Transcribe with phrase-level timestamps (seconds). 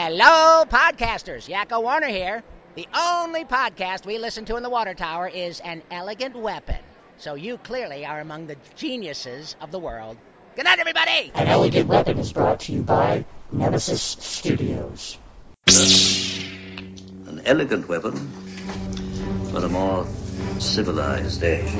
[0.00, 1.48] Hello, podcasters.
[1.48, 2.44] Yakko Warner here.
[2.76, 6.78] The only podcast we listen to in the water tower is An Elegant Weapon.
[7.16, 10.16] So you clearly are among the geniuses of the world.
[10.54, 11.32] Good night, everybody!
[11.34, 15.18] An Elegant Weapon is brought to you by Nemesis Studios.
[15.66, 18.14] An elegant weapon
[19.50, 20.06] for a more
[20.60, 21.74] civilized age.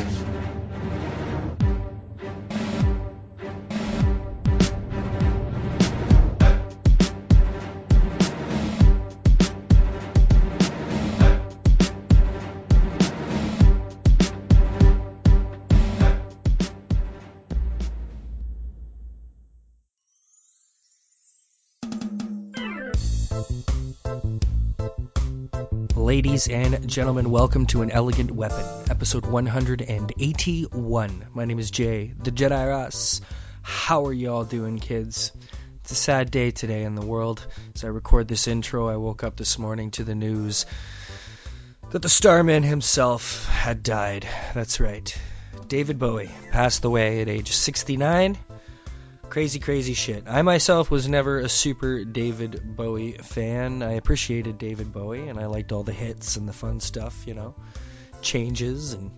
[26.38, 31.26] Ladies and gentlemen, welcome to An Elegant Weapon, episode 181.
[31.34, 33.20] My name is Jay, the Jedi Ross.
[33.62, 35.32] How are y'all doing, kids?
[35.80, 37.44] It's a sad day today in the world.
[37.74, 40.64] As I record this intro, I woke up this morning to the news
[41.90, 44.24] that the Starman himself had died.
[44.54, 45.12] That's right.
[45.66, 48.38] David Bowie passed away at age 69
[49.28, 50.24] crazy, crazy shit.
[50.26, 53.82] I myself was never a super David Bowie fan.
[53.82, 57.34] I appreciated David Bowie and I liked all the hits and the fun stuff, you
[57.34, 57.54] know,
[58.22, 59.10] changes and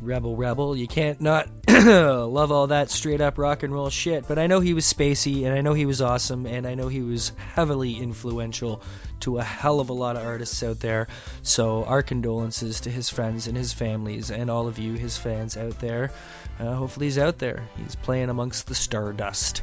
[0.00, 0.76] Rebel Rebel.
[0.76, 4.28] You can't not love all that straight up rock and roll shit.
[4.28, 6.88] But I know he was spacey and I know he was awesome and I know
[6.88, 8.82] he was heavily influential
[9.20, 11.08] to a hell of a lot of artists out there.
[11.42, 15.56] So our condolences to his friends and his families and all of you, his fans
[15.56, 16.12] out there.
[16.58, 17.68] Uh, hopefully he's out there.
[17.76, 19.62] He's playing amongst the stardust.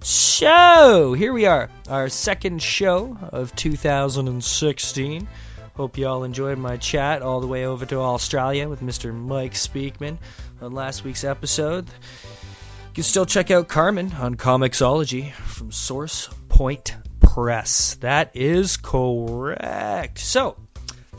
[0.00, 5.28] So here we are, our second show of 2016.
[5.74, 9.14] Hope you all enjoyed my chat all the way over to Australia with Mr.
[9.14, 10.18] Mike Speakman
[10.60, 11.86] on last week's episode.
[11.86, 17.94] You can still check out Carmen on Comixology from Source Point Press.
[18.00, 20.18] That is correct.
[20.18, 20.56] So,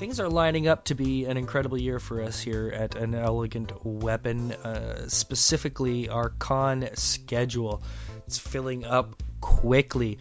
[0.03, 3.71] things are lining up to be an incredible year for us here at An Elegant
[3.85, 7.81] Weapon, uh, specifically our con schedule.
[8.27, 10.19] It's filling up quickly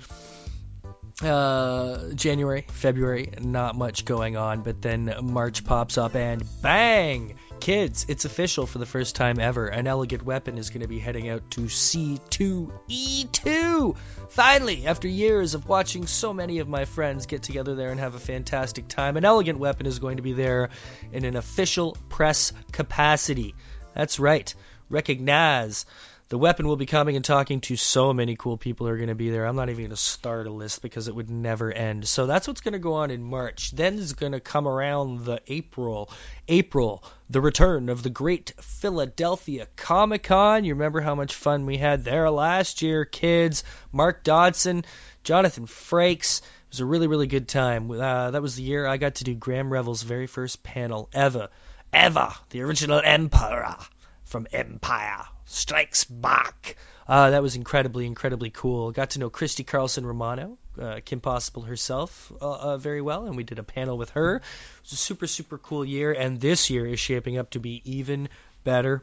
[1.20, 7.36] uh, January, February, not much going on, but then March pops up and bang!
[7.62, 9.68] Kids, it's official for the first time ever.
[9.68, 13.96] An Elegant Weapon is going to be heading out to C2E2!
[14.30, 18.16] Finally, after years of watching so many of my friends get together there and have
[18.16, 20.70] a fantastic time, An Elegant Weapon is going to be there
[21.12, 23.54] in an official press capacity.
[23.94, 24.52] That's right.
[24.90, 25.86] Recognize
[26.32, 29.10] the weapon will be coming and talking to so many cool people who are going
[29.10, 29.46] to be there.
[29.46, 32.08] I'm not even going to start a list because it would never end.
[32.08, 33.72] So that's what's going to go on in March.
[33.72, 36.08] Then is going to come around the April.
[36.48, 40.64] April, the return of the great Philadelphia Comic Con.
[40.64, 43.64] You remember how much fun we had there last year, kids.
[43.90, 44.84] Mark Dodson,
[45.24, 46.40] Jonathan Frakes.
[46.40, 47.90] It was a really, really good time.
[47.90, 51.48] Uh, that was the year I got to do Graham Revill's very first panel ever.
[51.90, 52.34] Ever.
[52.50, 53.76] The original Emperor
[54.24, 56.76] from Empire Strikes Back.
[57.08, 58.92] Uh, that was incredibly, incredibly cool.
[58.92, 63.36] Got to know Christy Carlson Romano, uh, Kim Possible herself, uh, uh, very well, and
[63.36, 64.36] we did a panel with her.
[64.36, 64.42] It
[64.82, 68.28] was a super, super cool year, and this year is shaping up to be even
[68.64, 69.02] better.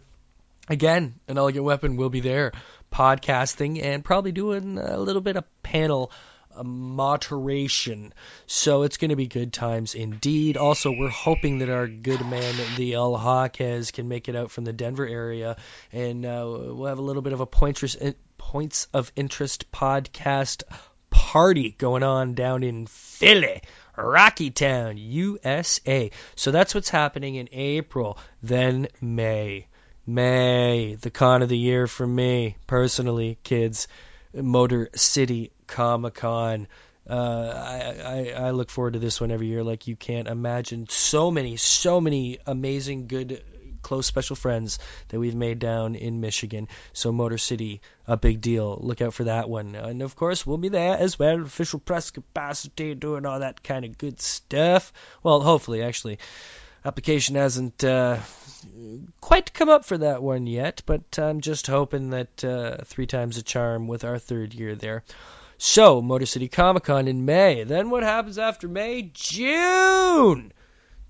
[0.67, 2.51] Again, an elegant weapon will be there,
[2.91, 6.11] podcasting and probably doing a little bit of panel
[6.55, 8.13] a moderation.
[8.45, 10.57] So it's going to be good times indeed.
[10.57, 14.65] Also, we're hoping that our good man, the El Hawkes, can make it out from
[14.65, 15.57] the Denver area,
[15.91, 17.95] and uh, we'll have a little bit of a pointers,
[18.37, 20.63] points of interest podcast
[21.09, 23.61] party going on down in Philly.
[23.97, 26.11] Rocky Town, USA.
[26.35, 28.17] So that's what's happening in April.
[28.41, 29.67] Then May.
[30.07, 33.87] May, the con of the year for me, personally, kids.
[34.33, 36.67] Motor City Comic Con.
[37.09, 37.13] Uh,
[37.55, 40.87] I, I, I look forward to this one every year like you can't imagine.
[40.89, 43.43] So many, so many amazing, good,
[43.81, 44.79] close special friends
[45.09, 46.67] that we've made down in Michigan.
[46.93, 48.77] So Motor City, a big deal.
[48.81, 49.75] Look out for that one.
[49.75, 53.85] And of course, we'll be there as well, official press capacity, doing all that kind
[53.85, 54.93] of good stuff.
[55.23, 56.19] Well, hopefully, actually.
[56.85, 58.19] Application hasn't uh,
[59.19, 63.37] quite come up for that one yet, but I'm just hoping that uh, three times
[63.37, 65.03] a charm with our third year there.
[65.57, 67.65] So, Motor City Comic Con in May.
[67.65, 69.11] Then what happens after May?
[69.13, 70.53] June!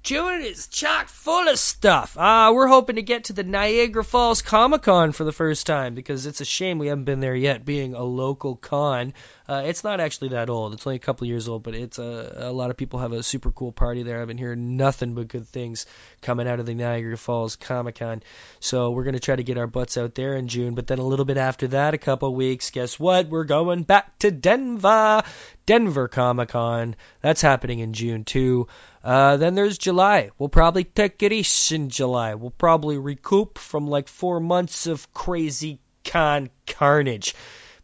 [0.10, 2.18] June is chock full of stuff.
[2.18, 5.94] Uh, we're hoping to get to the Niagara Falls Comic Con for the first time
[5.94, 9.14] because it's a shame we haven't been there yet, being a local con.
[9.48, 10.74] Uh, it's not actually that old.
[10.74, 13.22] It's only a couple years old, but it's a, a lot of people have a
[13.22, 14.20] super cool party there.
[14.20, 15.86] I've been hearing nothing but good things
[16.24, 18.24] coming out of the Niagara Falls Comic Con.
[18.60, 20.74] So we're going to try to get our butts out there in June.
[20.74, 23.28] But then a little bit after that, a couple weeks, guess what?
[23.28, 25.22] We're going back to Denver.
[25.68, 26.96] Denver Comic Con.
[27.22, 28.68] That's happening in June too.
[29.04, 30.32] Uh, then there's July.
[30.38, 32.36] We'll probably take it in July.
[32.36, 37.36] We'll probably recoup from like four months of crazy con carnage.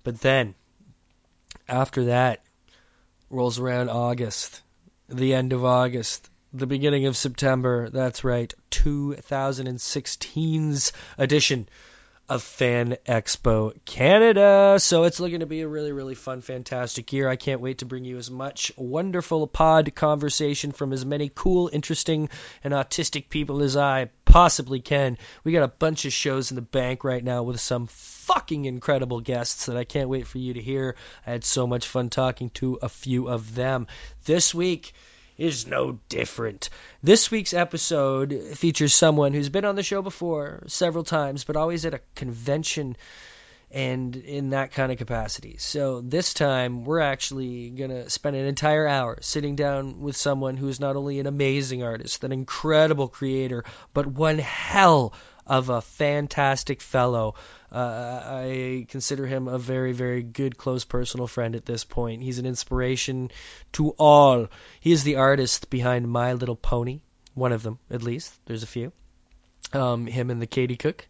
[0.03, 0.56] But then,
[1.67, 2.44] after that,
[3.29, 4.62] rolls around August,
[5.07, 7.89] the end of August, the beginning of September.
[7.89, 11.67] That's right, 2016's edition
[12.27, 14.77] of Fan Expo Canada.
[14.80, 17.30] So it's looking to be a really, really fun, fantastic year.
[17.30, 21.69] I can't wait to bring you as much wonderful pod conversation from as many cool,
[21.72, 22.30] interesting,
[22.63, 25.18] and autistic people as I possibly can.
[25.44, 29.22] We got a bunch of shows in the bank right now with some fucking incredible
[29.22, 30.95] guests that I can't wait for you to hear.
[31.27, 33.86] I had so much fun talking to a few of them.
[34.25, 34.94] This week,
[35.38, 36.70] is no different.
[37.04, 41.86] This week's episode features someone who's been on the show before several times, but always
[41.86, 42.96] at a convention
[43.72, 45.58] and in that kind of capacity.
[45.58, 50.56] So this time, we're actually going to spend an entire hour sitting down with someone
[50.56, 55.14] who is not only an amazing artist, an incredible creator, but one hell
[55.47, 57.36] of a fantastic fellow.
[57.71, 62.24] Uh, I consider him a very, very good, close personal friend at this point.
[62.24, 63.31] He's an inspiration
[63.74, 64.47] to all.
[64.80, 67.01] He is the artist behind My Little Pony,
[67.33, 68.33] one of them at least.
[68.45, 68.92] There's a few.
[69.74, 71.07] Um, him and the Katie Cook.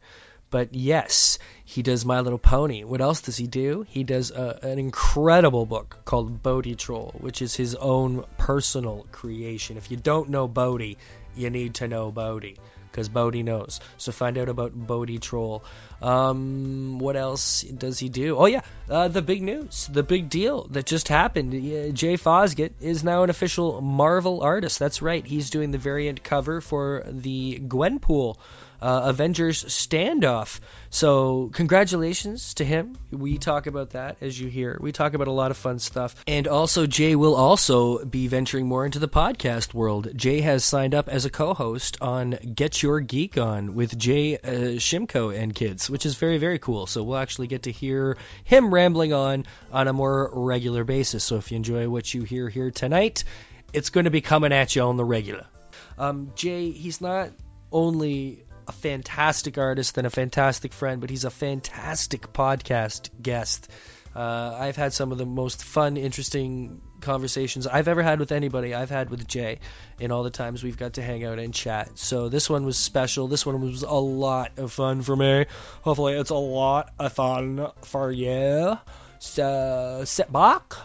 [0.49, 2.83] But yes, he does My Little Pony.
[2.83, 3.85] What else does he do?
[3.89, 9.77] He does a, an incredible book called Bodie Troll, which is his own personal creation.
[9.77, 10.97] If you don't know Bodie,
[11.35, 12.57] you need to know Bodie
[12.95, 13.81] because Bodie knows.
[13.97, 15.65] So find out about Bodie Troll.
[16.01, 18.37] Um, what else does he do?
[18.37, 21.51] Oh yeah, uh, the big news, the big deal that just happened.
[21.51, 24.79] Jay Fosgitt is now an official Marvel artist.
[24.79, 25.25] That's right.
[25.25, 28.37] He's doing the variant cover for the Gwenpool
[28.81, 30.59] uh, Avengers standoff.
[30.89, 32.97] So, congratulations to him.
[33.11, 34.77] We talk about that as you hear.
[34.79, 36.15] We talk about a lot of fun stuff.
[36.27, 40.09] And also, Jay will also be venturing more into the podcast world.
[40.15, 44.37] Jay has signed up as a co host on Get Your Geek On with Jay
[44.37, 46.87] uh, Shimko and kids, which is very, very cool.
[46.87, 51.23] So, we'll actually get to hear him rambling on on a more regular basis.
[51.23, 53.23] So, if you enjoy what you hear here tonight,
[53.73, 55.45] it's going to be coming at you on the regular.
[55.97, 57.31] Um, Jay, he's not
[57.71, 63.69] only a fantastic artist and a fantastic friend, but he's a fantastic podcast guest.
[64.15, 68.73] Uh, I've had some of the most fun, interesting conversations I've ever had with anybody.
[68.73, 69.59] I've had with Jay
[69.99, 71.99] in all the times we've got to hang out and chat.
[71.99, 73.27] So this one was special.
[73.27, 75.47] This one was a lot of fun for me.
[75.81, 78.77] Hopefully, it's a lot of fun for you.
[79.19, 80.75] So sit back,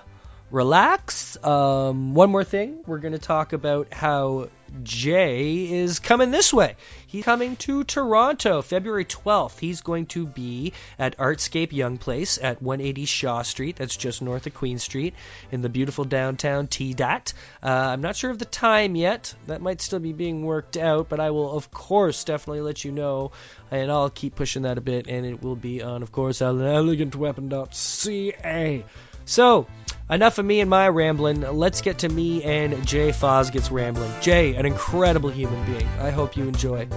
[0.51, 1.37] relax.
[1.45, 4.49] Um, one more thing, we're going to talk about how
[4.83, 6.77] Jay is coming this way.
[7.07, 9.59] He's coming to Toronto February 12th.
[9.59, 13.77] He's going to be at Artscape Youngplace at 180 Shaw Street.
[13.77, 15.15] That's just north of Queen Street
[15.51, 17.33] in the beautiful downtown T Dot.
[17.63, 19.35] Uh, I'm not sure of the time yet.
[19.49, 22.93] That might still be being worked out, but I will, of course, definitely let you
[22.93, 23.33] know.
[23.73, 28.85] And I'll keep pushing that a bit, and it will be on, of course, elegantweapon.ca.
[29.31, 29.69] So,
[30.11, 31.43] enough of me and my rambling.
[31.43, 34.11] Let's get to me and Jay Fosgitt's rambling.
[34.21, 35.87] Jay, an incredible human being.
[36.01, 36.89] I hope you enjoy.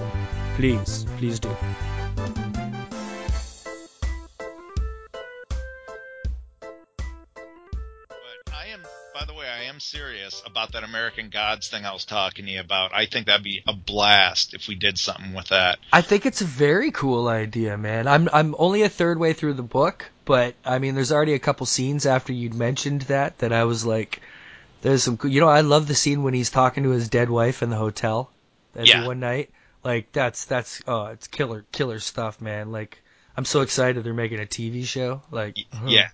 [0.56, 1.56] Please, please do.
[9.98, 12.92] Serious about that American Gods thing I was talking to you about.
[12.92, 15.78] I think that'd be a blast if we did something with that.
[15.92, 18.08] I think it's a very cool idea, man.
[18.08, 21.38] I'm I'm only a third way through the book, but I mean, there's already a
[21.38, 24.20] couple scenes after you'd mentioned that that I was like,
[24.82, 25.18] there's some.
[25.24, 27.76] You know, I love the scene when he's talking to his dead wife in the
[27.76, 28.30] hotel
[28.74, 29.06] every Yeah.
[29.06, 29.50] one night.
[29.84, 32.72] Like that's that's oh, it's killer killer stuff, man.
[32.72, 33.00] Like
[33.36, 35.22] I'm so excited they're making a TV show.
[35.30, 35.58] Like.
[35.86, 36.08] Yeah.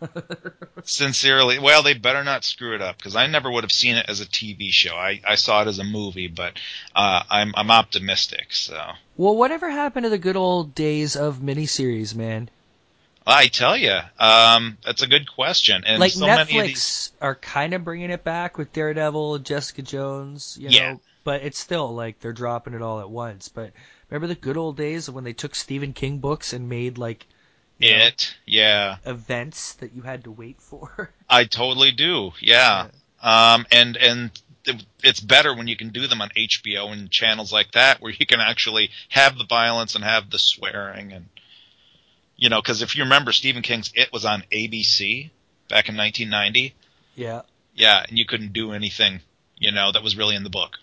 [0.84, 4.06] Sincerely, well, they better not screw it up because I never would have seen it
[4.08, 4.94] as a TV show.
[4.94, 6.58] I, I saw it as a movie, but
[6.94, 8.52] uh, I'm I'm optimistic.
[8.52, 8.80] So
[9.16, 12.48] Well, whatever happened to the good old days of miniseries, man?
[13.26, 15.84] I tell you, um, that's a good question.
[15.86, 19.38] And like so Netflix many of these, are kind of bringing it back with Daredevil,
[19.40, 20.92] Jessica Jones, you Yeah.
[20.92, 23.48] know, but it's still like they're dropping it all at once.
[23.48, 23.72] But
[24.12, 27.26] remember the good old days when they took Stephen King books and made like
[27.78, 31.10] you know, it, yeah, events that you had to wait for?
[31.28, 32.32] I totally do.
[32.40, 32.88] Yeah.
[33.22, 34.30] Um, and and
[35.02, 38.26] it's better when you can do them on HBO and channels like that, where you
[38.26, 41.26] can actually have the violence and have the swearing and
[42.36, 45.30] you know, because if you remember, Stephen King's It was on ABC
[45.68, 46.74] back in 1990.
[47.14, 47.42] Yeah.
[47.74, 49.20] Yeah, and you couldn't do anything,
[49.56, 50.78] you know, that was really in the book.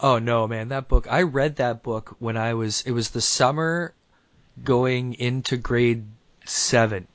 [0.00, 1.06] Oh no, man, that book.
[1.10, 2.82] I read that book when I was.
[2.82, 3.94] It was the summer
[4.62, 6.04] going into grade
[6.44, 7.06] seven.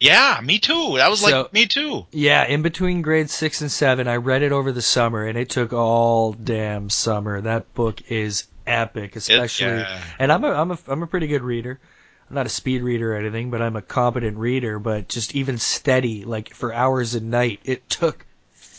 [0.00, 0.94] Yeah, me too.
[0.96, 2.06] That was So- like me too.
[2.10, 5.48] Yeah, in between grade six and seven, I read it over the summer, and it
[5.48, 7.40] took all damn summer.
[7.40, 9.68] That book is epic, especially.
[9.68, 10.02] yeah.
[10.18, 11.78] And I'm a I'm a I'm a pretty good reader.
[12.28, 14.78] I'm not a speed reader or anything, but I'm a competent reader.
[14.78, 18.24] But just even steady, like for hours a night, it took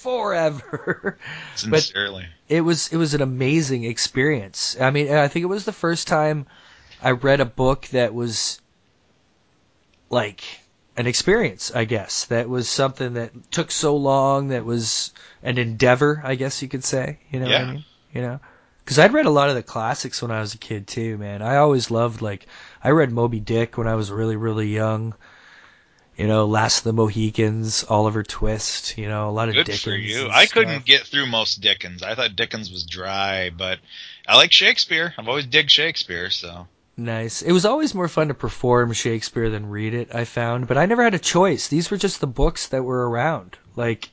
[0.06, 1.18] forever.
[1.70, 1.92] but
[2.48, 4.78] it was it was an amazing experience.
[4.80, 6.46] I mean, I think it was the first time
[7.02, 8.62] I read a book that was
[10.10, 10.44] like
[10.96, 12.26] an experience, I guess.
[12.26, 15.12] That was something that took so long, that was
[15.44, 17.20] an endeavor, I guess you could say.
[17.32, 17.86] You know what I mean?
[18.14, 18.40] You know?
[18.84, 21.42] Because I'd read a lot of the classics when I was a kid too, man.
[21.42, 22.46] I always loved like
[22.84, 25.16] I read Moby Dick when I was really really young.
[26.18, 28.98] You know, Last of the Mohicans, Oliver Twist.
[28.98, 29.84] You know, a lot of Good Dickens.
[29.84, 30.30] for you.
[30.30, 30.54] I stuff.
[30.54, 32.04] couldn't get through most Dickens.
[32.04, 33.80] I thought Dickens was dry, but
[34.28, 35.14] I like Shakespeare.
[35.18, 36.68] I've always dig Shakespeare, so
[36.98, 37.42] Nice.
[37.42, 40.86] It was always more fun to perform Shakespeare than read it, I found, but I
[40.86, 41.68] never had a choice.
[41.68, 43.58] These were just the books that were around.
[43.76, 44.10] Like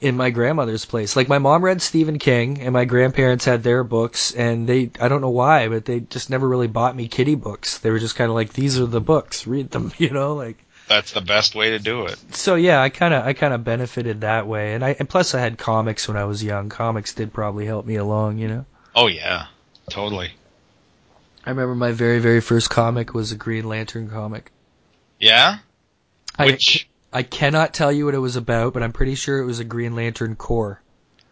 [0.00, 1.16] in my grandmother's place.
[1.16, 5.08] Like my mom read Stephen King and my grandparents had their books and they I
[5.08, 7.78] don't know why, but they just never really bought me kiddie books.
[7.78, 10.58] They were just kind of like these are the books, read them, you know, like
[10.88, 12.18] that's the best way to do it.
[12.34, 14.74] so yeah, I kind of I kind of benefited that way.
[14.74, 16.68] And I and plus I had comics when I was young.
[16.68, 18.66] Comics did probably help me along, you know.
[18.94, 19.46] Oh yeah,
[19.90, 20.32] totally.
[21.46, 24.50] I remember my very very first comic was a Green Lantern comic.
[25.18, 25.58] Yeah.
[26.38, 29.60] Which I cannot tell you what it was about, but I'm pretty sure it was
[29.60, 30.80] a Green Lantern Corps.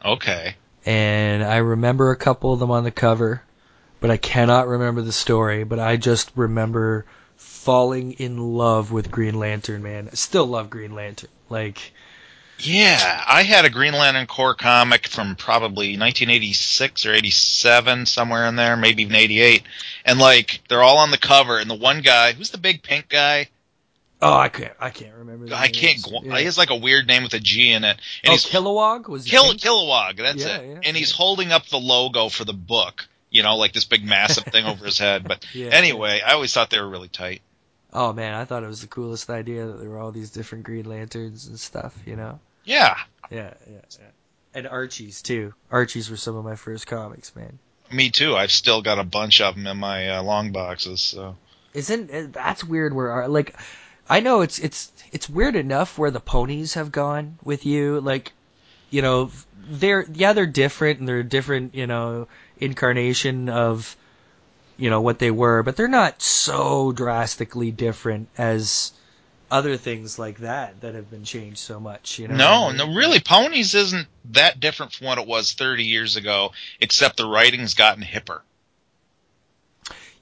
[0.04, 0.56] okay.
[0.84, 3.42] And I remember a couple of them on the cover,
[4.00, 5.62] but I cannot remember the story.
[5.62, 7.04] But I just remember
[7.42, 10.08] falling in love with Green Lantern, man.
[10.10, 11.30] I still love Green Lantern.
[11.48, 11.92] Like,
[12.58, 18.56] Yeah, I had a Green Lantern Corps comic from probably 1986 or 87, somewhere in
[18.56, 19.62] there, maybe even 88.
[20.04, 23.08] And like, they're all on the cover, and the one guy, who's the big pink
[23.08, 23.48] guy?
[24.24, 25.46] oh, I can't, I can't remember.
[25.46, 25.98] The I can't.
[26.22, 26.38] Yeah.
[26.38, 29.08] He has like a weird name with a G in it, and oh, he's Kilowog
[29.08, 29.60] was pink?
[29.60, 30.16] Kilowog.
[30.16, 30.68] That's Yeah, it.
[30.68, 33.08] yeah, and he's holding up the logo for the book.
[33.32, 35.26] You know, like this big massive thing over his head.
[35.26, 37.42] But Yeah, anyway, I always thought they were really tight.
[37.92, 40.64] Oh man, I thought it was the coolest idea that there were all these different
[40.64, 41.96] Green Lanterns and stuff.
[42.06, 42.38] You know.
[42.64, 42.96] Yeah,
[43.30, 44.06] Yeah, yeah, yeah.
[44.54, 45.54] And Archie's too.
[45.70, 47.58] Archie's were some of my first comics, man.
[47.90, 48.36] me too.
[48.36, 51.00] I've still got a bunch of them in my uh, long boxes.
[51.00, 51.36] So
[51.74, 52.94] Isn't uh, that's weird?
[52.94, 53.56] Where are like,
[54.08, 58.00] I know it's it's it's weird enough where the ponies have gone with you.
[58.00, 58.32] Like,
[58.90, 59.30] you know,
[59.68, 62.26] they're yeah they're different and they're different you know
[62.58, 63.96] incarnation of
[64.76, 68.92] you know what they were, but they're not so drastically different as
[69.50, 72.18] other things like that that have been changed so much.
[72.18, 72.36] You know?
[72.36, 76.52] no, I no, really, Ponies isn't that different from what it was 30 years ago,
[76.80, 78.40] except the writing's gotten hipper.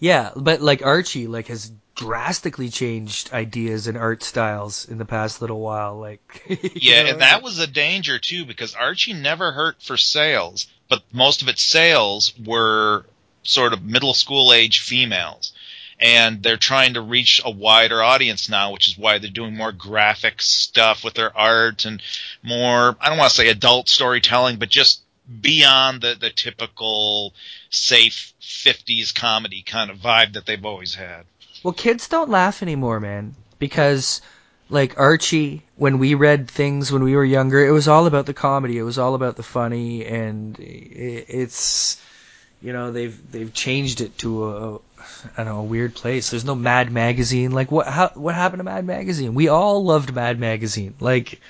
[0.00, 5.40] Yeah, but like Archie, like has drastically changed ideas and art styles in the past
[5.40, 5.98] little while.
[5.98, 6.42] Like,
[6.74, 7.10] Yeah, know?
[7.10, 11.48] and that was a danger too because Archie never hurt for sales, but most of
[11.48, 13.06] its sales were
[13.42, 15.54] sort of middle school age females.
[15.98, 19.72] And they're trying to reach a wider audience now, which is why they're doing more
[19.72, 22.02] graphic stuff with their art and
[22.42, 25.02] more, I don't want to say adult storytelling, but just
[25.40, 27.34] beyond the, the typical
[27.68, 31.24] safe 50s comedy kind of vibe that they've always had.
[31.62, 34.22] Well, kids don't laugh anymore, man, because
[34.70, 38.34] like Archie, when we read things when we were younger, it was all about the
[38.34, 38.78] comedy.
[38.78, 42.00] It was all about the funny, and it's
[42.62, 44.74] you know they've they've changed it to a
[45.36, 46.30] I don't know a weird place.
[46.30, 47.52] There's no Mad Magazine.
[47.52, 49.34] Like what how, what happened to Mad Magazine?
[49.34, 50.94] We all loved Mad Magazine.
[51.00, 51.40] Like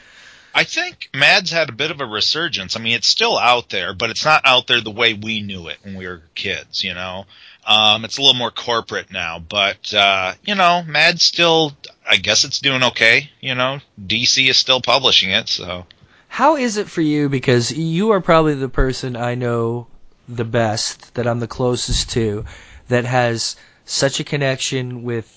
[0.55, 2.77] I think Mads had a bit of a resurgence.
[2.77, 5.69] I mean, it's still out there, but it's not out there the way we knew
[5.69, 7.27] it when we were kids, you know?
[7.67, 11.77] Um, it's a little more corporate now, but, uh, you know, Mads still,
[12.11, 13.79] I guess it's doing okay, you know?
[14.05, 15.87] DC is still publishing it, so.
[16.27, 17.29] How is it for you?
[17.29, 19.87] Because you are probably the person I know
[20.29, 22.45] the best, that I'm the closest to,
[22.89, 25.37] that has such a connection with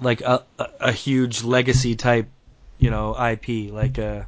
[0.00, 2.28] like a, a, a huge legacy type,
[2.78, 4.26] you know, IP, like a,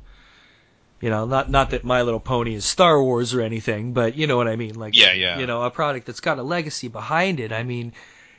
[1.02, 4.26] you know, not not that My Little Pony is Star Wars or anything, but you
[4.26, 5.38] know what I mean, like, Yeah, yeah.
[5.38, 7.52] you know, a product that's got a legacy behind it.
[7.52, 7.92] I mean,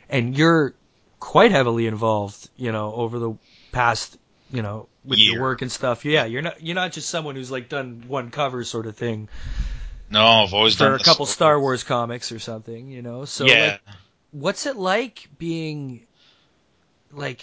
[0.09, 0.73] and you're
[1.19, 3.33] quite heavily involved, you know, over the
[3.71, 4.17] past
[4.49, 5.33] you know, with Year.
[5.33, 6.05] your work and stuff.
[6.05, 9.27] Yeah, you're not you're not just someone who's like done one cover sort of thing
[10.09, 11.25] No, I've always for done a couple.
[11.25, 13.25] Star Wars comics or something, you know.
[13.25, 13.71] So yeah.
[13.85, 13.95] like,
[14.31, 16.07] what's it like being
[17.11, 17.41] like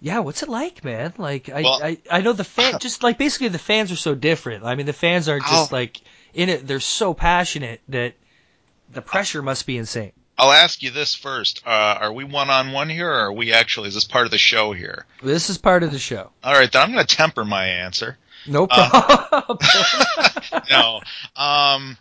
[0.00, 1.14] yeah, what's it like, man?
[1.16, 4.14] Like I, Well- I I know the fan just like basically the fans are so
[4.14, 4.64] different.
[4.64, 5.74] I mean the fans aren't just Oh.
[5.76, 6.00] like
[6.34, 8.14] in it they're so passionate that
[8.90, 10.12] the pressure must be insane.
[10.42, 11.62] I'll ask you this first.
[11.64, 11.70] Uh,
[12.00, 13.86] are we one on one here, or are we actually?
[13.86, 15.06] Is this part of the show here?
[15.22, 16.32] This is part of the show.
[16.42, 18.18] All right, then I'm going to temper my answer.
[18.44, 18.88] No Uh,
[19.30, 19.58] problem.
[20.70, 20.96] no.
[21.36, 21.96] Um,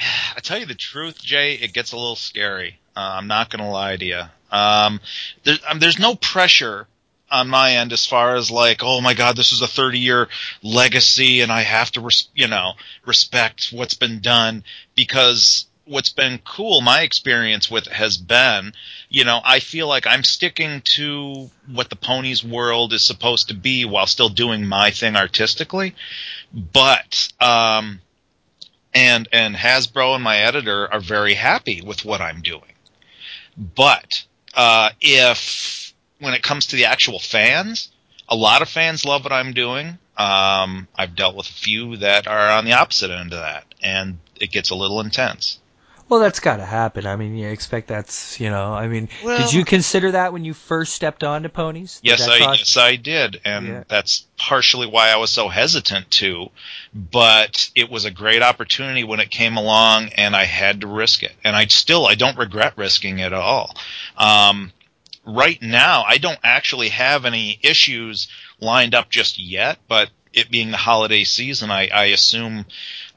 [0.00, 2.80] I tell you the truth, Jay, it gets a little scary.
[2.96, 4.22] Uh, I'm not going to lie to you.
[4.50, 4.98] Um,
[5.44, 6.88] there, um, there's no pressure
[7.30, 10.26] on my end as far as like, oh my God, this is a 30 year
[10.64, 12.72] legacy, and I have to, res- you know,
[13.06, 14.64] respect what's been done
[14.96, 18.72] because what's been cool, my experience with has been,
[19.08, 23.54] you know, I feel like I'm sticking to what the ponies world is supposed to
[23.54, 25.94] be while still doing my thing artistically.
[26.52, 28.00] But, um,
[28.94, 32.62] and, and Hasbro and my editor are very happy with what I'm doing.
[33.56, 37.90] But, uh, if, when it comes to the actual fans,
[38.28, 39.98] a lot of fans love what I'm doing.
[40.16, 44.18] Um, I've dealt with a few that are on the opposite end of that, and
[44.40, 45.60] it gets a little intense.
[46.08, 47.06] Well, that's got to happen.
[47.06, 50.44] I mean, you expect that's, you know, I mean, Well- did you consider that when
[50.44, 52.00] you first stepped onto ponies?
[52.02, 53.84] Yes, I yes I did, and Yeah.
[53.88, 56.50] that's partially why I was so hesitant to.
[56.94, 61.22] But it was a great opportunity when it came along, and I had to risk
[61.22, 61.32] it.
[61.44, 63.76] And I still I don't regret risking it at all.
[64.16, 64.72] Um,
[65.26, 68.28] right now, I don't actually have any issues
[68.60, 72.64] lined up just yet, but it being the holiday season, I, I assume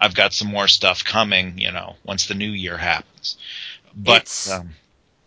[0.01, 1.57] I've got some more stuff coming.
[1.57, 3.37] You know, once the new year happens.
[3.95, 4.71] But It's- um,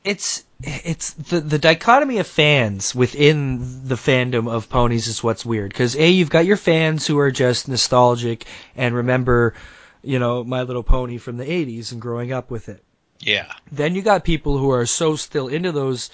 [0.04, 5.70] it's it's the the dichotomy of fans within the fandom of ponies is what's weird
[5.70, 8.44] because a you've got your fans who are just nostalgic
[8.76, 9.54] and remember
[10.02, 12.82] you know my little pony from the 80s and growing up with it
[13.20, 16.10] yeah, then you got people who are so still into those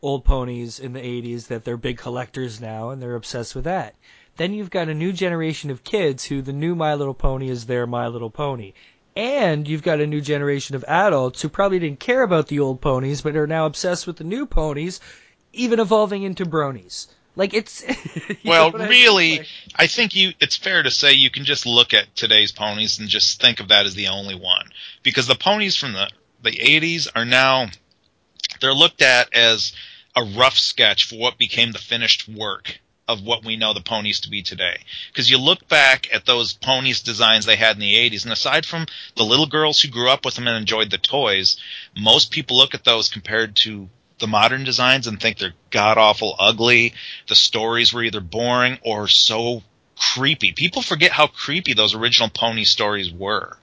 [0.00, 3.94] old ponies in the 80s that they're big collectors now and they're obsessed with that
[4.36, 7.66] then you've got a new generation of kids who the new my little pony is
[7.66, 8.72] their my little pony
[9.16, 12.82] and you've got a new generation of adults who probably didn't care about the old
[12.82, 15.00] ponies, but are now obsessed with the new ponies,
[15.54, 17.06] even evolving into bronies.
[17.34, 17.82] Like it's.
[18.44, 18.90] Well, what I mean?
[18.90, 23.00] really, I think you it's fair to say you can just look at today's ponies
[23.00, 24.70] and just think of that as the only one
[25.02, 26.08] because the ponies from the
[26.42, 27.66] the 80s are now
[28.60, 29.72] they're looked at as
[30.14, 34.20] a rough sketch for what became the finished work of what we know the ponies
[34.20, 34.78] to be today.
[35.12, 38.66] Because you look back at those ponies designs they had in the 80s, and aside
[38.66, 41.56] from the little girls who grew up with them and enjoyed the toys,
[41.96, 43.88] most people look at those compared to
[44.18, 46.94] the modern designs and think they're god awful ugly.
[47.28, 49.62] The stories were either boring or so
[49.96, 50.52] creepy.
[50.52, 53.56] People forget how creepy those original pony stories were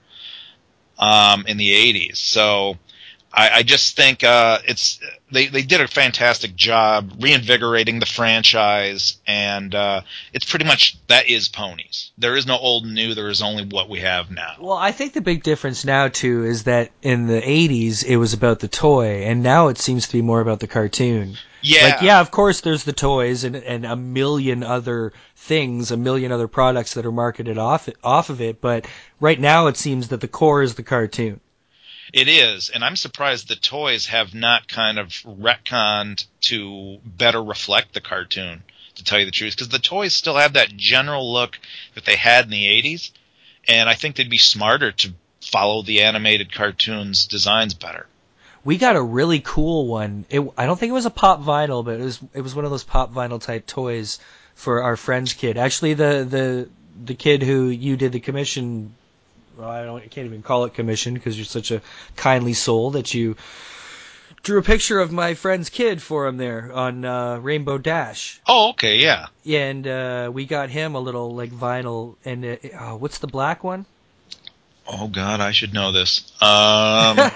[0.98, 2.16] um, in the 80s.
[2.16, 2.78] So
[3.34, 5.00] I, I just think uh, it's
[5.32, 11.28] they, they did a fantastic job reinvigorating the franchise, and uh, it's pretty much that
[11.28, 12.12] is ponies.
[12.16, 13.14] There is no old and new.
[13.14, 14.54] There is only what we have now.
[14.60, 18.34] Well, I think the big difference now too is that in the 80s it was
[18.34, 21.36] about the toy, and now it seems to be more about the cartoon.
[21.60, 25.96] Yeah, Like, yeah, of course, there's the toys and and a million other things, a
[25.96, 28.60] million other products that are marketed off off of it.
[28.60, 28.86] But
[29.18, 31.40] right now, it seems that the core is the cartoon.
[32.14, 37.92] It is, and I'm surprised the toys have not kind of retconned to better reflect
[37.92, 38.62] the cartoon.
[38.94, 41.58] To tell you the truth, because the toys still have that general look
[41.94, 43.10] that they had in the '80s,
[43.66, 48.06] and I think they'd be smarter to follow the animated cartoons designs better.
[48.62, 50.24] We got a really cool one.
[50.30, 52.64] It, I don't think it was a pop vinyl, but it was it was one
[52.64, 54.20] of those pop vinyl type toys
[54.54, 55.58] for our friend's kid.
[55.58, 56.68] Actually, the the
[57.06, 58.94] the kid who you did the commission.
[59.56, 61.80] Well, I don't I can't even call it commission because you're such a
[62.16, 63.36] kindly soul that you
[64.44, 68.40] drew a picture of my friend's kid for him there on uh, Rainbow Dash.
[68.46, 69.26] Oh, okay, yeah.
[69.42, 72.16] Yeah, and uh, we got him a little like vinyl.
[72.24, 73.86] And uh, oh, what's the black one?
[74.86, 76.30] Oh God, I should know this.
[76.42, 77.30] Um,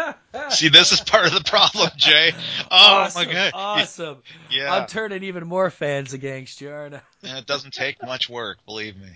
[0.50, 2.32] see, this is part of the problem, Jay.
[2.34, 4.22] Oh awesome, my God, awesome!
[4.50, 4.72] yeah.
[4.72, 7.02] I'm turning even more fans against you, aren't I?
[7.22, 9.10] And it doesn't take much work, believe me.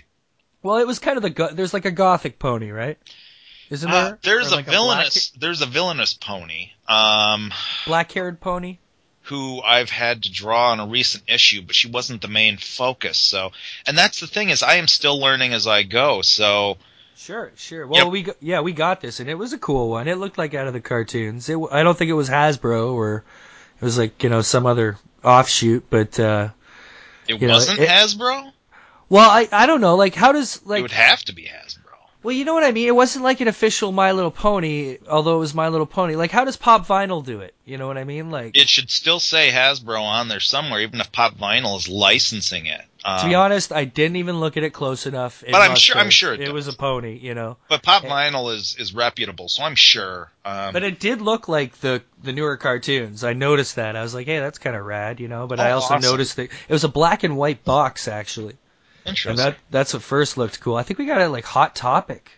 [0.62, 2.98] Well, it was kind of the go- there's like a gothic pony, right?
[3.70, 4.04] Isn't there?
[4.14, 5.30] Uh, there's Or a like villainous.
[5.30, 6.70] there's a villainous pony.
[6.88, 7.52] Um,
[7.86, 8.78] black haired pony.
[9.24, 13.16] who I've had to draw on a recent issue, but she wasn't the main focus.
[13.18, 13.52] So,
[13.86, 16.22] and that's the thing is, I am still learning as I go.
[16.22, 16.78] So,
[17.16, 17.86] Sure, sure.
[17.86, 18.12] Well, Yep.
[18.12, 20.08] we yeah we got this, and it was a cool one.
[20.08, 21.48] It looked like out of the cartoons.
[21.48, 23.22] It, w- I don't think it was Hasbro or
[23.80, 26.48] it was like you know some other offshoot, but uh,
[27.28, 28.52] It wasn't it- Hasbro.
[29.10, 29.96] Well, I I don't know.
[29.96, 31.78] Like, how does like it would have to be Hasbro.
[32.22, 32.86] Well, you know what I mean.
[32.86, 36.16] It wasn't like an official My Little Pony, although it was My Little Pony.
[36.16, 37.54] Like, how does Pop Vinyl do it?
[37.64, 38.30] You know what I mean?
[38.30, 42.66] Like, It should still say Hasbro on there somewhere, even if Pop Vinyl is licensing
[42.66, 42.82] it.
[43.06, 45.42] Um, to be honest, I didn't even look at it close enough.
[45.44, 47.18] It But I'm sure- I'm sure it it was a pony.
[47.18, 50.30] You know, but Pop Vinyl is is reputable, so I'm sure.
[50.44, 53.24] Um, but it did look like the the newer cartoons.
[53.24, 53.96] I noticed that.
[53.96, 55.46] I was like, hey, that's kind of rad, you know.
[55.46, 56.10] But I Oh, also awesome.
[56.10, 58.56] noticed that it was a black and white box actually,
[59.06, 60.76] and that that's what first looked cool.
[60.76, 62.30] I think we got it like Hot Topic.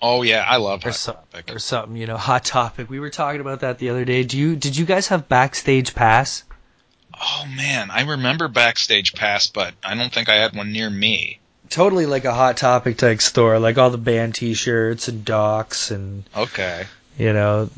[0.00, 1.54] oh yeah, I love or, Hot so, Topic.
[1.54, 2.88] or something, you know, hot topic.
[2.88, 4.22] We were talking about that the other day.
[4.22, 6.44] Do you did you guys have backstage pass?
[7.20, 11.40] Oh man, I remember Backstage Pass, but I don't think I had one near me.
[11.68, 16.22] Totally like a hot topic type store, like all the band T-shirts and docs and
[16.36, 16.86] Okay.
[17.18, 17.68] You know,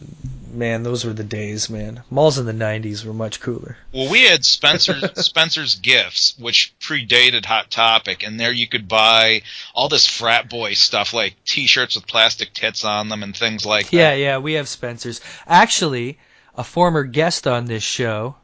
[0.53, 2.03] man, those were the days, man.
[2.11, 3.77] Malls in the '90s were much cooler.
[3.93, 9.43] Well, we had Spencer's Spencer's Gifts, which predated Hot Topic, and there you could buy
[9.75, 13.93] all this frat boy stuff, like T-shirts with plastic tits on them and things like
[13.93, 14.17] Yeah, that.
[14.19, 15.21] yeah, we have Spencer's.
[15.47, 16.19] Actually,
[16.55, 18.37] a former guest on this show,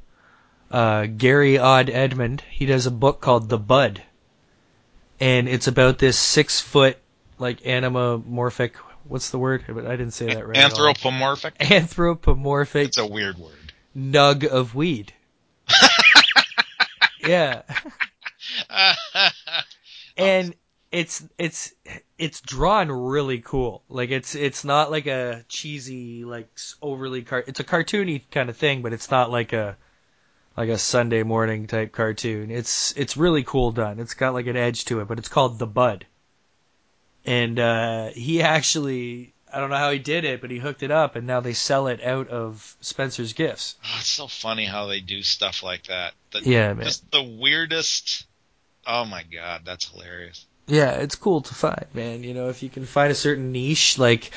[0.71, 4.03] uh, Gary Odd Edmond, he does a book called The Bud,
[5.21, 6.97] and it's about this six foot
[7.39, 8.73] like anamorphic.
[9.09, 9.65] What's the word?
[9.69, 10.57] I didn't say that right.
[10.57, 11.55] Anthropomorphic.
[11.71, 13.73] Anthropomorphic It's a weird word.
[13.97, 15.13] nug of weed.
[17.27, 17.63] yeah,
[20.17, 20.55] and
[20.93, 21.73] it's it's
[22.19, 23.83] it's drawn really cool.
[23.89, 26.49] Like it's it's not like a cheesy like
[26.81, 27.43] overly car.
[27.47, 29.77] It's a cartoony kind of thing, but it's not like a
[30.57, 32.51] like a Sunday morning type cartoon.
[32.51, 33.99] It's it's really cool done.
[33.99, 36.07] It's got like an edge to it, but it's called The Bud.
[37.27, 40.91] And uh, he actually I don't know how he did it, but he hooked it
[40.91, 43.77] up, and now they sell it out of Spencer's Gifts.
[43.85, 46.15] Oh, it's so funny how they do stuff like that.
[46.33, 46.85] The, Yeah, man.
[46.85, 48.27] Just the weirdest.
[48.87, 50.47] Oh my god, that's hilarious.
[50.67, 52.25] Yeah, it's cool to find, man.
[52.25, 54.31] You know, if you can find a certain niche, like,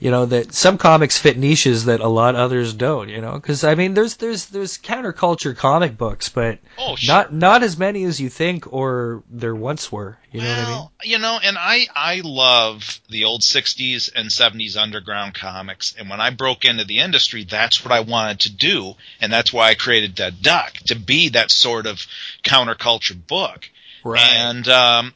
[0.00, 3.08] you know, that some comics fit niches that a lot others don't.
[3.08, 7.14] You know, because I mean, there's there's there's counterculture comic books, but Oh, sure.
[7.14, 10.18] not not as many as you think, or there once were.
[10.30, 10.88] You know what I mean?
[11.04, 16.20] you know, and I I love the old '60s and '70s underground comics, and when
[16.20, 19.74] I broke into the industry, that's what I wanted to do, and that's why I
[19.74, 22.06] created Dead Duck to be that sort of
[22.44, 23.68] counterculture book.
[24.04, 25.14] right And um,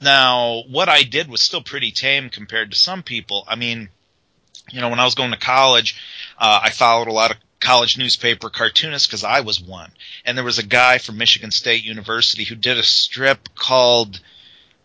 [0.00, 3.44] now, what I did was still pretty tame compared to some people.
[3.46, 3.88] I mean,
[4.70, 6.00] you know, when I was going to college,
[6.38, 9.92] uh, I followed a lot of college newspaper cartoonists because I was one.
[10.24, 14.20] And there was a guy from Michigan State University who did a strip called,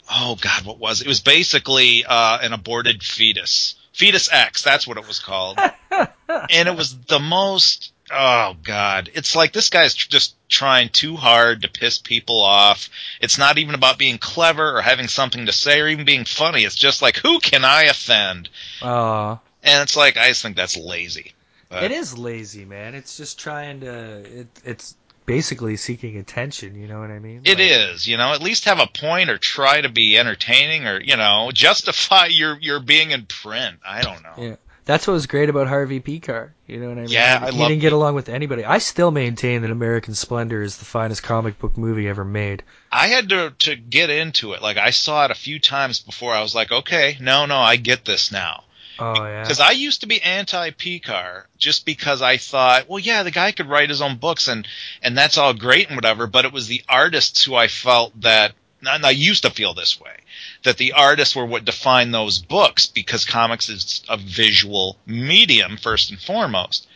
[0.10, 1.06] oh God, what was it?
[1.06, 3.76] It was basically uh, an aborted fetus.
[3.94, 5.60] Fetus X, that's what it was called.
[6.30, 9.10] and it was the most, oh God.
[9.16, 12.90] It's like this guy's tr- just trying too hard to piss people off.
[13.20, 16.63] It's not even about being clever or having something to say or even being funny.
[16.63, 18.50] It's just like, who can I offend?
[18.84, 19.40] Aw.
[19.68, 21.34] And it's like, I just think that's lazy.
[21.70, 22.96] But- It is lazy, man.
[22.96, 24.40] It's just trying to.
[24.42, 26.76] It, it's basically seeking attention.
[26.76, 27.42] You know what I mean?
[27.44, 30.88] It Like- is, you know, at least have a point or try to be entertaining
[30.88, 33.80] or, you know, justify your your being in print.
[33.86, 34.34] I don't know.
[34.38, 34.56] Yeah.
[34.86, 36.52] That's what was great about Harvey Pekar.
[36.66, 37.10] You know what I mean?
[37.10, 38.64] Yeah, I he didn't get along with anybody.
[38.64, 42.64] I still maintain that American Splendor is the finest comic book movie ever made.
[42.90, 44.62] I had to to get into it.
[44.62, 47.76] Like I saw it a few times before I was like, okay, no, no, I
[47.76, 48.64] get this now.
[49.00, 49.42] Oh yeah.
[49.42, 53.52] Because I used to be anti Pekar just because I thought, well, yeah, the guy
[53.52, 54.68] could write his own books and
[55.02, 56.28] and that's all great and whatever.
[56.28, 58.54] But it was the artists who I felt that,
[58.86, 60.16] and I used to feel this way,
[60.64, 66.10] that the artists were what defined those books because comics is a visual medium first
[66.10, 66.88] and foremost.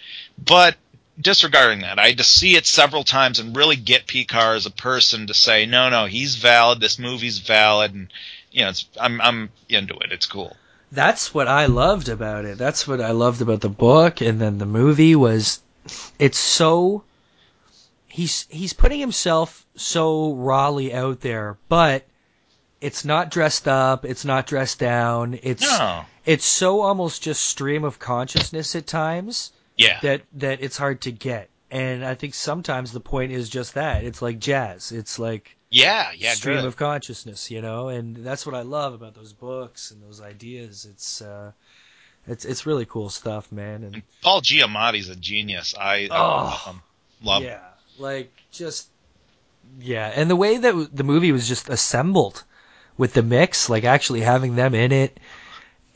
[0.43, 0.75] But
[1.19, 4.71] disregarding that, I had to see it several times and really get Pekar as a
[4.71, 6.79] person to say, no, no, he's valid.
[6.79, 8.07] This movie's valid, and
[8.51, 10.11] you know, I'm I'm into it.
[10.11, 10.55] It's cool.
[10.91, 12.57] That's what I loved about it.
[12.57, 15.61] That's what I loved about the book and then the movie was
[16.19, 17.03] it's so
[18.07, 22.05] he's he's putting himself so rawly out there, but
[22.81, 25.39] it's not dressed up, it's not dressed down.
[25.43, 26.03] It's No.
[26.25, 29.99] it's so almost just stream of consciousness at times Yeah.
[30.01, 31.49] that that it's hard to get.
[31.69, 34.03] And I think sometimes the point is just that.
[34.03, 34.91] It's like jazz.
[34.91, 36.65] It's like Yeah, yeah, stream good.
[36.65, 40.85] of consciousness, you know, and that's what I love about those books and those ideas.
[40.89, 41.53] It's uh,
[42.27, 43.83] it's it's really cool stuff, man.
[43.83, 45.73] And Paul Giamatti's a genius.
[45.79, 46.15] I, Oh.
[46.15, 46.81] love him.
[47.23, 47.61] Love yeah,
[47.97, 48.89] like just
[49.79, 52.43] yeah, and the way that the movie was just assembled
[52.97, 55.19] with the mix, like actually having them in it.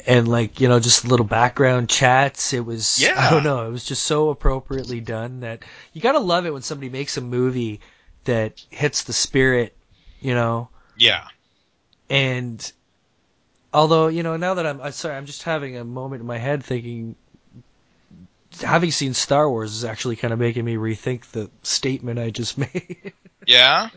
[0.07, 2.53] And like you know, just little background chats.
[2.53, 3.15] It was yeah.
[3.17, 3.67] I don't know.
[3.67, 7.21] It was just so appropriately done that you gotta love it when somebody makes a
[7.21, 7.81] movie
[8.25, 9.75] that hits the spirit,
[10.19, 10.69] you know.
[10.97, 11.27] Yeah.
[12.09, 12.71] And
[13.73, 16.37] although you know, now that I'm, I'm sorry, I'm just having a moment in my
[16.37, 17.15] head thinking.
[18.61, 22.57] Having seen Star Wars is actually kind of making me rethink the statement I just
[22.57, 23.11] made.
[23.45, 23.89] Yeah.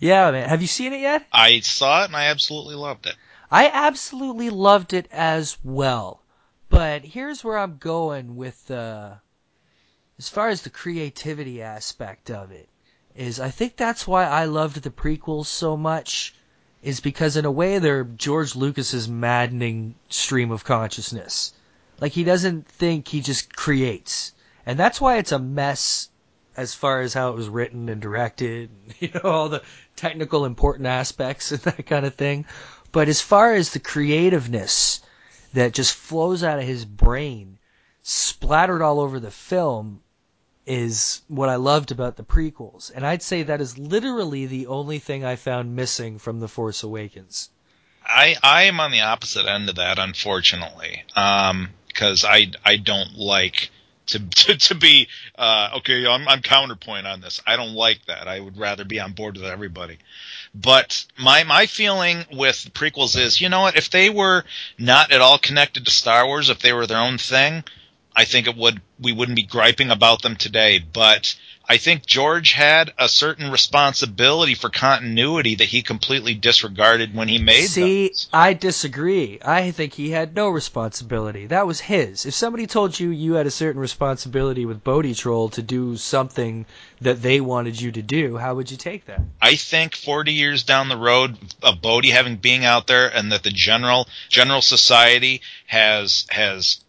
[0.00, 0.48] yeah, man.
[0.48, 1.24] Have you seen it yet?
[1.32, 3.14] I saw it and I absolutely loved it.
[3.48, 6.22] I absolutely loved it as well.
[6.68, 9.16] But here's where I'm going with uh
[10.18, 12.68] as far as the creativity aspect of it
[13.14, 16.34] is I think that's why I loved the prequels so much
[16.82, 21.52] is because in a way they're George Lucas's maddening stream of consciousness.
[22.00, 24.32] Like he doesn't think he just creates.
[24.66, 26.08] And that's why it's a mess
[26.56, 29.62] as far as how it was written and directed, you know, all the
[29.96, 32.44] technical important aspects and that kind of thing.
[32.90, 35.00] But as far as the creativeness
[35.52, 37.58] that just flows out of his brain,
[38.02, 40.00] splattered all over the film,
[40.66, 42.90] is what I loved about the prequels.
[42.94, 46.82] And I'd say that is literally the only thing I found missing from The Force
[46.82, 47.50] Awakens.
[48.04, 53.16] I I am on the opposite end of that, unfortunately, um, because I I don't
[53.16, 53.70] like
[54.06, 56.06] to to, to be uh, okay.
[56.06, 57.40] I'm, I'm counterpoint on this.
[57.46, 58.28] I don't like that.
[58.28, 59.98] I would rather be on board with everybody.
[60.54, 63.76] But my my feeling with the prequels is, you know what?
[63.76, 64.44] If they were
[64.78, 67.64] not at all connected to Star Wars, if they were their own thing,
[68.14, 70.78] I think it would we wouldn't be griping about them today.
[70.78, 71.34] But
[71.68, 77.38] I think George had a certain responsibility for continuity that he completely disregarded when he
[77.38, 78.28] made See, those.
[78.32, 79.38] I disagree.
[79.42, 81.46] I think he had no responsibility.
[81.46, 82.26] That was his.
[82.26, 86.66] If somebody told you you had a certain responsibility with Bodie Troll to do something
[87.00, 89.22] that they wanted you to do, how would you take that?
[89.40, 93.44] I think 40 years down the road of Bodie having being out there and that
[93.44, 96.80] the general general society has has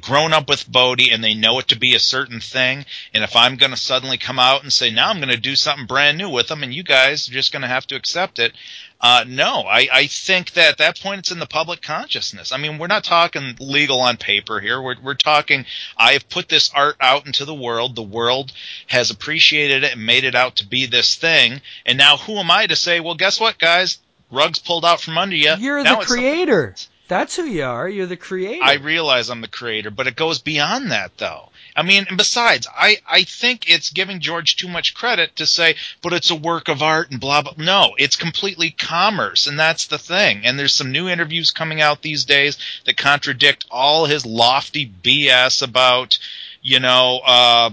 [0.00, 2.84] grown up with Bodie and they know it to be a certain thing.
[3.12, 5.54] And if I'm going to suddenly come out and say, now I'm going to do
[5.54, 8.38] something brand new with them and you guys are just going to have to accept
[8.38, 8.52] it.
[9.00, 12.52] Uh, no, I, I think that at that point it's in the public consciousness.
[12.52, 14.80] I mean, we're not talking legal on paper here.
[14.80, 17.96] We're, we're talking, I have put this art out into the world.
[17.96, 18.52] The world
[18.86, 21.60] has appreciated it and made it out to be this thing.
[21.84, 23.98] And now who am I to say, well, guess what, guys?
[24.30, 25.54] Rugs pulled out from under you.
[25.58, 26.74] You're Now the something creator.
[27.12, 27.86] That's who you are.
[27.86, 28.64] You're the creator.
[28.64, 31.50] I realize I'm the creator, but it goes beyond that though.
[31.76, 35.76] I mean, and besides, I, I think it's giving George too much credit to say,
[36.00, 37.52] but it's a work of art and blah, blah.
[37.58, 40.46] No, it's completely commerce, and that's the thing.
[40.46, 45.62] And there's some new interviews coming out these days that contradict all his lofty BS
[45.62, 46.18] about,
[46.62, 47.70] you know, uh,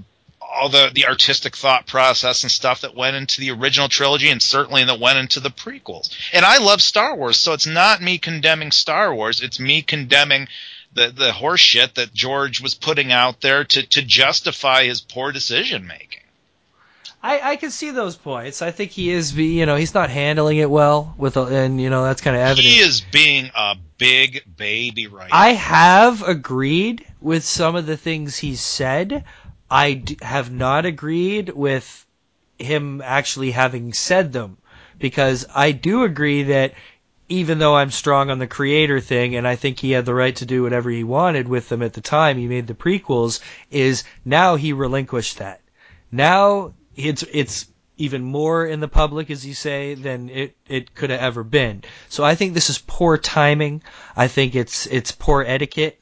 [0.52, 4.42] all the, the artistic thought process and stuff that went into the original trilogy and
[4.42, 6.10] certainly that went into the prequels.
[6.34, 10.48] And I love Star Wars, so it's not me condemning Star Wars, it's me condemning
[10.94, 15.32] the, the horse shit that George was putting out there to, to justify his poor
[15.32, 16.22] decision making.
[17.22, 18.62] I, I can see those points.
[18.62, 21.80] I think he is, be- you know, he's not handling it well with, a, and
[21.82, 22.66] you know that's kind of evident.
[22.66, 28.38] He is being a big baby right I have agreed with some of the things
[28.38, 29.26] he said.
[29.72, 32.06] I d- have not agreed with
[32.58, 34.58] him actually having said them
[34.98, 36.74] because I do agree that
[37.30, 40.36] even though I'm strong on the creator thing and I think he had the right
[40.38, 44.04] to do whatever he wanted with them at the time he made the prequels is
[44.26, 45.62] now he relinquished that.
[46.12, 51.12] Now it's it's even more in the public as you say than it it could
[51.12, 51.84] have ever been.
[52.10, 53.84] So I think this is poor timing.
[54.18, 56.00] I think it's it's poor etiquette.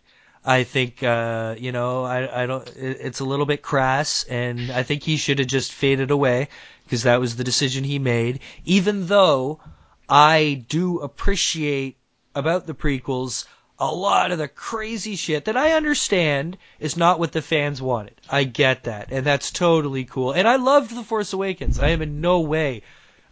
[0.47, 4.71] I think uh, you know I I don't it, it's a little bit crass and
[4.71, 6.47] I think he should have just faded away
[6.85, 9.59] because that was the decision he made even though
[10.07, 11.97] I do appreciate
[12.33, 13.45] about the prequels
[13.77, 18.15] a lot of the crazy shit that I understand is not what the fans wanted.
[18.29, 20.31] I get that, and that's totally cool.
[20.31, 21.77] And I loved The Force Awakens.
[21.77, 22.81] I am in no way.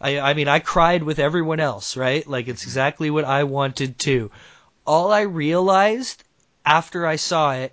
[0.00, 2.24] I, I mean, I cried with everyone else, right?
[2.26, 4.30] Like it's exactly what I wanted to.
[4.86, 6.22] All I realized
[6.66, 7.72] after I saw it,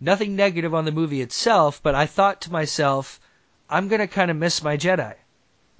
[0.00, 3.18] nothing negative on the movie itself, but I thought to myself,
[3.70, 5.14] I'm gonna kind of miss my Jedi.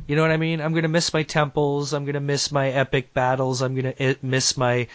[0.07, 0.61] You know what I mean?
[0.61, 1.93] I'm gonna miss my temples.
[1.93, 3.61] I'm gonna miss my epic battles.
[3.63, 4.89] I'm gonna eh, miss my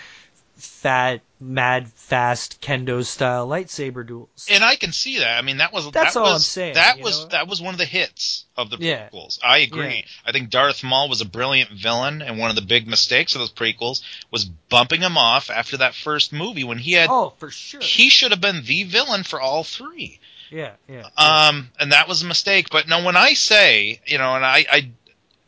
[0.62, 4.48] fat, mad, fast kendo style lightsaber duels.
[4.50, 5.38] And I can see that.
[5.38, 7.30] I mean, that was That's that all was, I'm saying, That was know?
[7.30, 9.10] that was one of the hits of the Yeah.
[9.10, 9.40] prequels.
[9.44, 9.96] I agree.
[9.98, 10.02] Yeah.
[10.26, 13.40] I think Darth Maul was a brilliant villain, and one of the big mistakes of
[13.40, 17.50] those prequels was bumping him off after that first movie when he had oh, for
[17.50, 17.82] sure.
[17.82, 20.20] he should have been the villain for all three.
[20.52, 21.08] Yeah, yeah.
[21.16, 22.70] Um, and that was a mistake.
[22.72, 24.92] But no, when I say, you know, and I, I,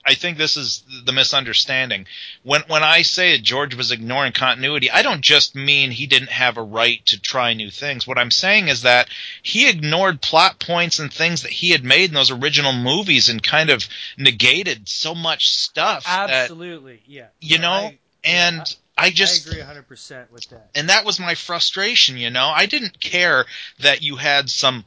[0.06, 2.08] I think this is the misunderstanding.
[2.44, 6.30] When when I say that George was ignoring continuity, I don't just mean he didn't
[6.32, 8.08] have a right to try new things.
[8.08, 9.10] What I'm saying is that
[9.44, 13.44] he ignored plot points and things that he had made in those original movies and
[13.44, 13.88] kind of
[14.18, 16.04] negated so much stuff.
[16.06, 17.28] that- Absolutely, yeah.
[17.40, 18.64] you No, know, I- and yeah,
[18.98, 20.70] I just I agree 100% with that.
[20.76, 22.48] and that was my frustration, you know.
[22.48, 23.46] I didn't care
[23.80, 24.84] that you had some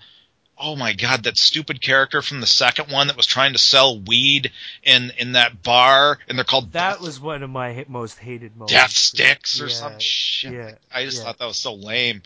[0.59, 3.99] oh my god, that stupid character from the second one that was trying to sell
[4.01, 8.19] weed in in that bar and they're called That death, was one of my most
[8.19, 8.73] hated moments.
[8.73, 10.53] death sticks or Yeah, some shit.
[10.53, 11.25] yeah, I just yeah.
[11.25, 12.23] thought that was so lame.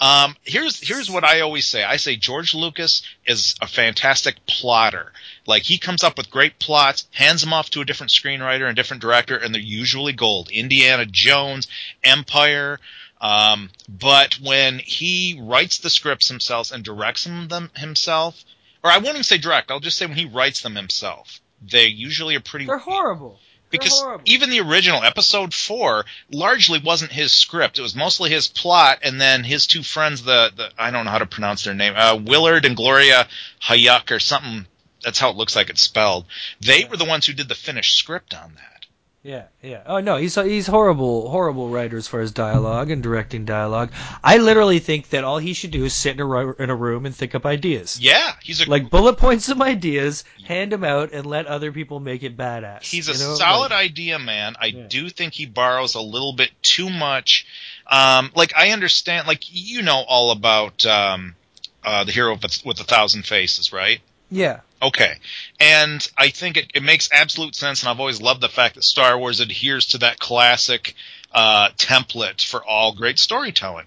[0.00, 1.82] Um, here's here's what I always say.
[1.82, 5.12] I say George Lucas is a fantastic plotter.
[5.44, 8.76] Like he comes up with great plots, hands them off to a different screenwriter and
[8.76, 10.50] different director, and they're usually gold.
[10.50, 11.66] Indiana Jones,
[12.04, 12.78] Empire.
[13.20, 18.44] Um, but when he writes the scripts himself and directs them, himself,
[18.82, 21.86] or I won't even say direct, I'll just say when he writes them himself, they
[21.86, 23.30] usually are pretty They're horrible.
[23.70, 24.22] They're because horrible.
[24.26, 27.78] even the original episode four largely wasn't his script.
[27.78, 31.10] It was mostly his plot, and then his two friends, the, the I don't know
[31.10, 33.26] how to pronounce their name, uh, Willard and Gloria
[33.64, 34.66] Hayuk or something.
[35.02, 36.26] That's how it looks like it's spelled.
[36.60, 38.77] They were the ones who did the finished script on that.
[39.24, 39.82] Yeah, yeah.
[39.84, 43.90] Oh no, he's he's horrible, horrible writer as far as dialogue and directing dialogue.
[44.22, 46.74] I literally think that all he should do is sit in a ro- in a
[46.76, 47.98] room and think up ideas.
[48.00, 51.98] Yeah, he's a Like bullet points some ideas, hand them out, and let other people
[51.98, 52.82] make it badass.
[52.88, 53.34] He's a you know?
[53.34, 54.54] solid Like, idea man.
[54.60, 54.86] I Yeah.
[54.88, 57.44] do think he borrows a little bit too much.
[57.88, 61.34] Um, like I understand, like you know all about um,
[61.82, 64.00] uh, the hero with, with a thousand faces, right?
[64.30, 65.16] Yeah, Okay.
[65.58, 68.84] And I think it, it makes absolute sense, and I've always loved the fact that
[68.84, 70.94] Star Wars adheres to that classic
[71.32, 73.86] uh, template for all great storytelling.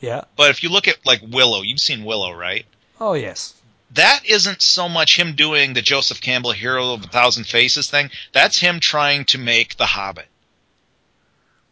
[0.00, 0.22] yeah.
[0.36, 2.64] But if you look at like Willow, you've seen Willow, right?
[3.00, 3.54] Oh yes.
[3.92, 8.10] That isn't so much him doing the Joseph Campbell hero of a thousand faces thing.
[8.32, 10.26] That's him trying to make The Hobbit.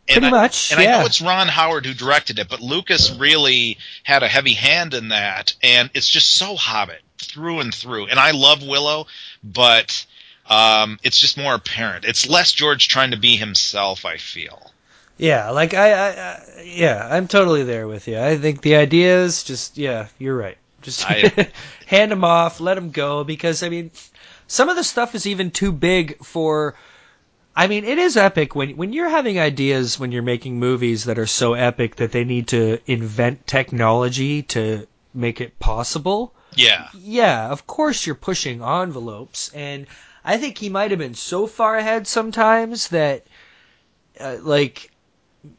[0.08, 3.10] And Pretty I- much, And I know it's Ron Howard who directed it, but Lucas
[3.10, 8.06] really had a heavy hand in that, and it's just so Hobbit through and through.
[8.06, 9.06] And I love Willow,
[9.42, 10.06] but
[10.48, 12.04] um, it's just more apparent.
[12.04, 14.04] It's less George trying to be himself.
[14.04, 14.70] I feel.
[15.18, 18.20] Yeah, like I, I, I yeah, I'm totally there with you.
[18.20, 20.58] I think the idea is just, yeah, you're right.
[20.82, 21.50] Just I-
[21.86, 23.90] hand them off, let them go, because I mean,
[24.46, 26.74] some of the stuff is even too big for.
[27.58, 31.18] I mean, it is epic when when you're having ideas when you're making movies that
[31.18, 36.88] are so epic that they need to invent technology to make it possible Yeah.
[36.94, 39.86] yeah, of course you're pushing envelopes, and
[40.24, 43.26] I think he might have been so far ahead sometimes that,
[44.18, 44.90] uh, like,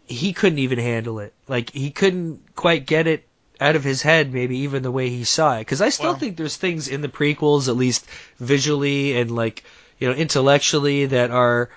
[0.05, 1.33] he couldn't even handle it.
[1.47, 3.27] Like, he couldn't quite get it
[3.59, 5.59] out of his head, maybe even the way he saw it.
[5.61, 8.05] Because I still Well- think there's things in the prequels, at least
[8.39, 9.63] visually and like,
[9.99, 11.69] you know, intellectually, that are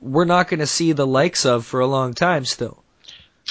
[0.00, 2.82] we're not going to see the likes of for a long time still.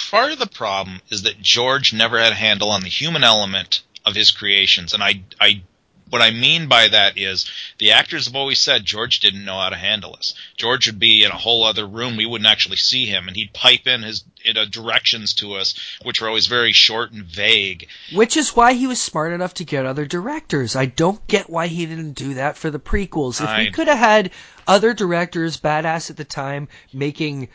[0.10, 3.81] part of the problem is that George never had a handle on the human element
[4.06, 5.64] of his creations, and I, I,
[6.10, 9.70] what I mean by that is the actors have always said George didn't know how
[9.70, 10.34] to handle us.
[10.58, 13.54] George would be in a whole other room; we wouldn't actually see him, and he'd
[13.54, 17.88] pipe in his in, uh, directions to us, which were always very short and vague.
[18.12, 20.76] Which is why he was smart enough to get other directors.
[20.76, 23.40] I don't get why he didn't do that for the prequels.
[23.40, 24.32] If I- we could have had
[24.68, 27.50] other directors, badass at the time, making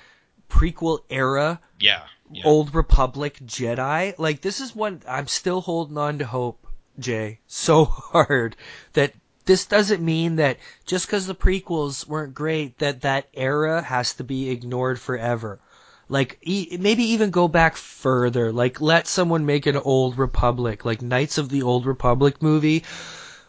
[0.48, 2.42] prequel era Yeah, yeah.
[2.44, 6.66] Old Republic Jedi, like this is what I'm still holding on to hope,
[6.98, 8.56] Jay, so hard
[8.94, 9.14] that
[9.46, 14.24] this doesn't mean that just because the prequels weren't great that that era has to
[14.24, 15.60] be ignored forever.
[16.08, 18.52] Like e- maybe even go back further.
[18.52, 22.84] Like let someone make an Old Republic, like Knights of the Old Republic movie.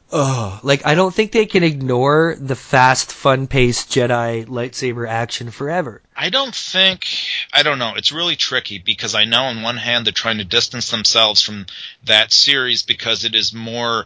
[0.09, 6.01] Oh, like I don't think they can ignore the fast, fun-paced Jedi lightsaber action forever.
[6.15, 7.05] I don't think
[7.51, 7.93] I don't know.
[7.95, 11.65] It's really tricky because I know on one hand they're trying to distance themselves from
[12.05, 14.05] that series because it is more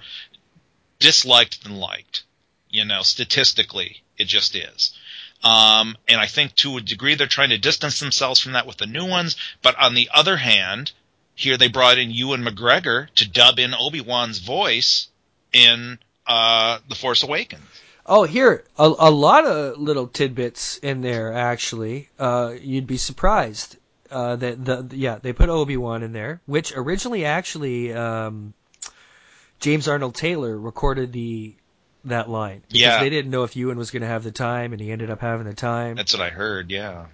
[0.98, 2.24] disliked than liked.
[2.72, 4.98] You know, statistically, it just is.
[5.44, 8.78] Um, and I think to a degree they're trying to distance themselves from that with
[8.78, 9.36] the new ones.
[9.62, 10.94] But on the other hand,
[11.36, 15.10] here they brought in Ewan McGregor to dub in Obi Wan's voice
[15.54, 17.64] in uh, The Force Awakens.
[18.06, 21.34] Oh, here a, a lot of little tidbits in there.
[21.34, 23.78] Actually, uh, you'd be surprised
[24.10, 28.54] uh, that the yeah they put Obi Wan in there, which originally actually um,
[29.60, 31.54] James Arnold Taylor recorded the
[32.06, 33.00] that line because Yeah.
[33.00, 35.22] they didn't know if Ewan was going to have the time, and he ended up
[35.22, 35.96] having the time.
[35.96, 36.72] That's what I heard.
[36.72, 37.06] Yeah.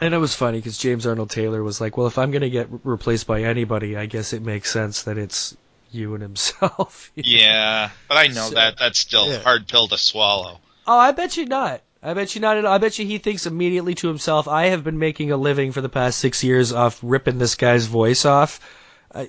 [0.00, 2.50] And it was funny because James Arnold Taylor was like, "Well, if I'm going to
[2.50, 5.54] get re- replaced by anybody, I guess it makes sense that it's
[5.96, 9.36] Ewan himself." Yeah, but I know So- that that's still yeah.
[9.36, 10.60] a hard pill to swallow.
[10.86, 11.82] Oh, I bet you not.
[12.02, 12.72] I bet you not at all.
[12.72, 15.80] I bet you he thinks immediately to himself, I have been making a living for
[15.80, 18.60] the past six years off ripping this guy's voice off.
[19.16, 19.22] I,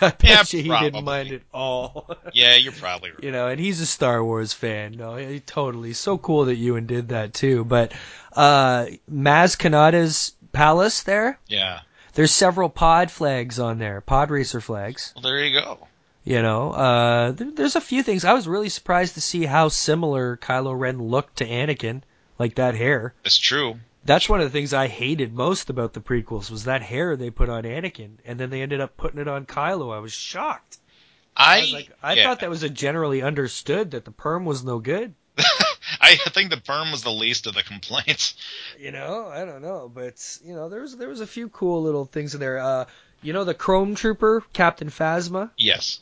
[0.00, 0.90] I bet Yeah, you he probably.
[0.90, 2.10] didn't mind at all.
[2.32, 3.22] Yeah, you're probably right.
[3.22, 4.92] you know, and he's a Star Wars fan.
[4.92, 5.92] No, he, totally.
[5.92, 7.64] So cool that Ewan did that too.
[7.64, 7.92] But
[8.34, 11.80] uh Maz Kanata's palace there, Yeah.
[12.14, 15.12] there's several pod flags on there, pod racer flags.
[15.14, 15.86] Well, there you go.
[16.24, 18.24] You know, uh, there, there's a few things.
[18.24, 22.02] I was really surprised to see how similar Kylo Ren looked to Anakin,
[22.38, 23.14] like that hair.
[23.24, 23.78] It's true.
[24.06, 27.30] That's one of the things I hated most about the prequels was that hair they
[27.30, 29.94] put on Anakin, and then they ended up putting it on Kylo.
[29.94, 30.78] I was shocked.
[31.36, 32.24] I I was like, I yeah.
[32.24, 35.14] thought that was a generally understood that the perm was no good.
[36.00, 38.34] I think the perm was the least of the complaints.
[38.78, 41.82] You know, I don't know, but you know, there was there was a few cool
[41.82, 42.58] little things in there.
[42.58, 42.84] Uh,
[43.22, 45.50] you know, the Chrome Trooper, Captain Phasma.
[45.56, 46.00] Yes.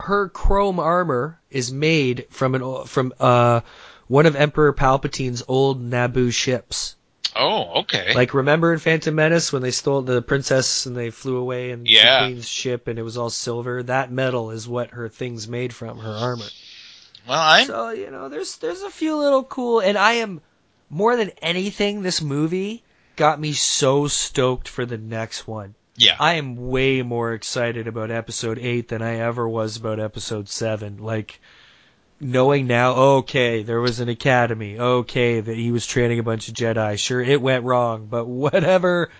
[0.00, 3.60] Her chrome armor is made from an from uh
[4.08, 6.96] one of Emperor Palpatine's old Naboo ships.
[7.36, 8.12] Oh, okay.
[8.12, 11.86] Like remember in Phantom Menace when they stole the princess and they flew away in
[11.86, 12.22] Yeah.
[12.22, 13.84] the Queen's ship and it was all silver?
[13.84, 16.48] That metal is what her thing's made from, her armor.
[17.28, 20.40] well, I'm So, you know, there's there's a few little cool and I am
[20.88, 22.82] more than anything this movie
[23.14, 25.76] got me so stoked for the next one.
[26.00, 26.16] Yeah.
[26.18, 30.96] I am way more excited about episode 8 than I ever was about episode 7.
[30.96, 31.40] Like,
[32.18, 34.78] knowing now, okay, there was an academy.
[34.78, 36.98] Okay, that he was training a bunch of Jedi.
[36.98, 39.10] Sure, it went wrong, but whatever.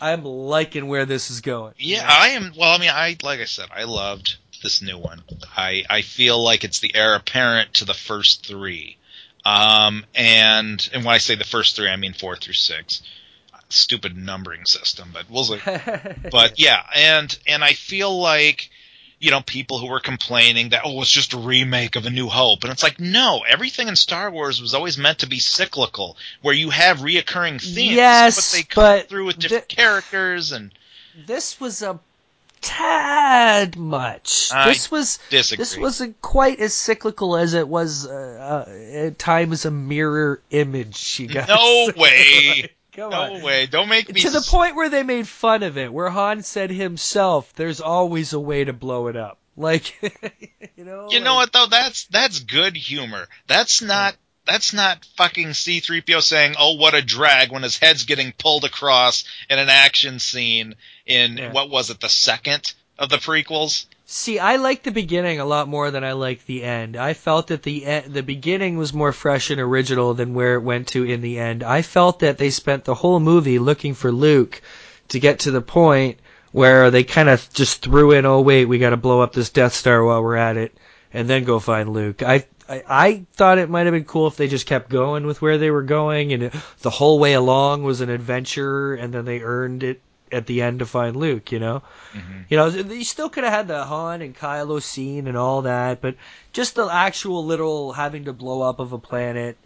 [0.00, 1.74] I'm liking where this is going.
[1.78, 2.52] Yeah, I am.
[2.56, 5.22] Well, I mean, I like I said, I loved this new one.
[5.56, 8.96] I I feel like it's the heir apparent to the first three,
[9.44, 13.02] um, and and when I say the first three, I mean four through six.
[13.72, 15.58] Stupid numbering system, but we'll see.
[16.30, 18.70] But yeah, and and I feel like
[19.18, 22.28] you know people who were complaining that oh it's just a remake of A New
[22.28, 26.16] Hope, and it's like no, everything in Star Wars was always meant to be cyclical,
[26.42, 30.52] where you have reoccurring themes, Yes, but they come but through with different the- characters
[30.52, 30.70] and.
[31.26, 31.98] this was a
[32.60, 34.50] tad much.
[34.52, 35.62] I this was disagree.
[35.62, 38.72] this wasn't quite as cyclical as it was uh, uh,
[39.06, 41.18] at times a mirror image.
[41.20, 42.70] You guys, No way.
[42.94, 43.42] Come No on.
[43.42, 43.66] way.
[43.66, 46.70] Don't make me to the point where they made fun of it, where Han said
[46.70, 49.94] himself, "There's always a way to blow it up." Like,
[50.76, 51.66] you know, You know what though?
[51.66, 53.28] That's that's good humor.
[53.46, 54.16] That's not
[54.46, 59.24] that's not fucking C3PO saying, "Oh, what a drag" when his head's getting pulled across
[59.50, 60.74] in an action scene
[61.04, 61.52] in Yeah.
[61.52, 63.84] what was it, the second of the prequels?
[64.06, 66.96] See, I like the beginning a lot more than I like the end.
[66.96, 70.62] I felt that the e- the beginning was more fresh and original than where it
[70.62, 71.62] went to in the end.
[71.62, 74.60] I felt that they spent the whole movie looking for Luke
[75.08, 76.18] to get to the point
[76.50, 79.50] where they kind of just threw in, "Oh wait, we got to blow up this
[79.50, 80.76] Death Star while we're at it,"
[81.14, 82.22] and then go find Luke.
[82.22, 85.58] I I, thought it might have been cool if they just kept going with where
[85.58, 86.50] they were going, and
[86.80, 90.00] the whole way along was an adventure, and then they earned it
[90.32, 91.52] at the end to find Luke.
[91.52, 91.82] You know.
[92.48, 96.02] You know, you still could have had the Han and Kylo scene and all that,
[96.02, 96.16] but
[96.52, 99.56] just the actual literal having to blow up of a planet,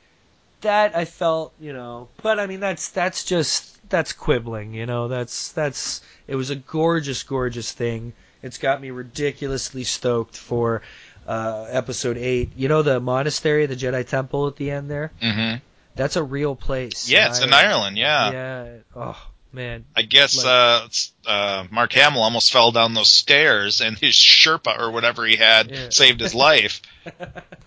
[0.60, 2.08] that I felt, you know.
[2.22, 5.08] But I mean, that's that's just that's quibbling, you know.
[5.08, 8.12] That's that's it was a gorgeous, gorgeous thing.
[8.42, 10.82] It's got me ridiculously stoked for
[11.26, 12.52] uh, episode eight.
[12.56, 15.10] You know, the monastery, the Jedi Temple at the end there.
[15.20, 15.56] Mm-hmm.
[15.96, 17.08] That's a real place.
[17.08, 17.96] Yeah, it's in Ireland.
[17.96, 18.30] Yeah.
[18.30, 18.76] Yeah.
[18.94, 19.26] Oh
[19.56, 19.84] man.
[19.96, 20.88] I guess Like- uh,
[21.26, 25.70] uh, Mark Hamill almost fell down those stairs, and his Sherpa or whatever he had
[25.72, 25.86] Yeah.
[25.90, 26.80] saved his life.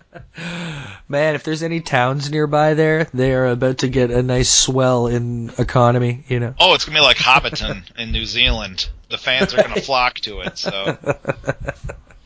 [1.08, 5.08] Man, if there's any towns nearby there, they are about to get a nice swell
[5.08, 6.54] in economy, you know.
[6.60, 8.88] Oh, it's gonna be like Hobbiton in New Zealand.
[9.10, 10.58] The fans are gonna flock to it.
[10.58, 10.98] So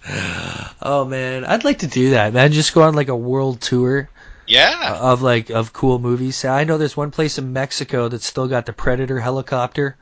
[0.82, 2.52] Oh man, I'd like to do that, man.
[2.52, 4.10] Just go on like a world tour
[4.48, 6.44] yeah, of like of cool movies.
[6.46, 9.98] I know there's one place in Mexico that's still got the Predator helicopter,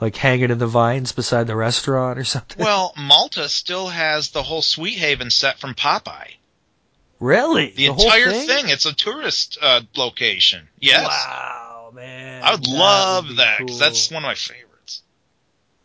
[0.00, 2.62] like hanging in the vines beside the restaurant or something.
[2.64, 6.34] Well, Malta still has the whole Sweet Haven set from Popeye.
[7.20, 7.70] really?
[7.76, 8.68] The, whole entire thing?
[8.68, 10.68] It's a tourist uh, location.
[10.80, 11.06] Yes.
[11.06, 12.42] Wow, man.
[12.44, 13.78] I would That love be that because cool.
[13.80, 14.64] that's one of my favorites.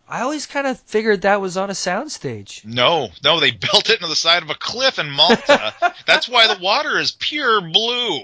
[0.07, 2.65] I always kind of figured that was on a soundstage.
[2.65, 5.73] No, no, they built it into the side of a cliff in Malta.
[6.05, 8.21] that's why the water is pure blue.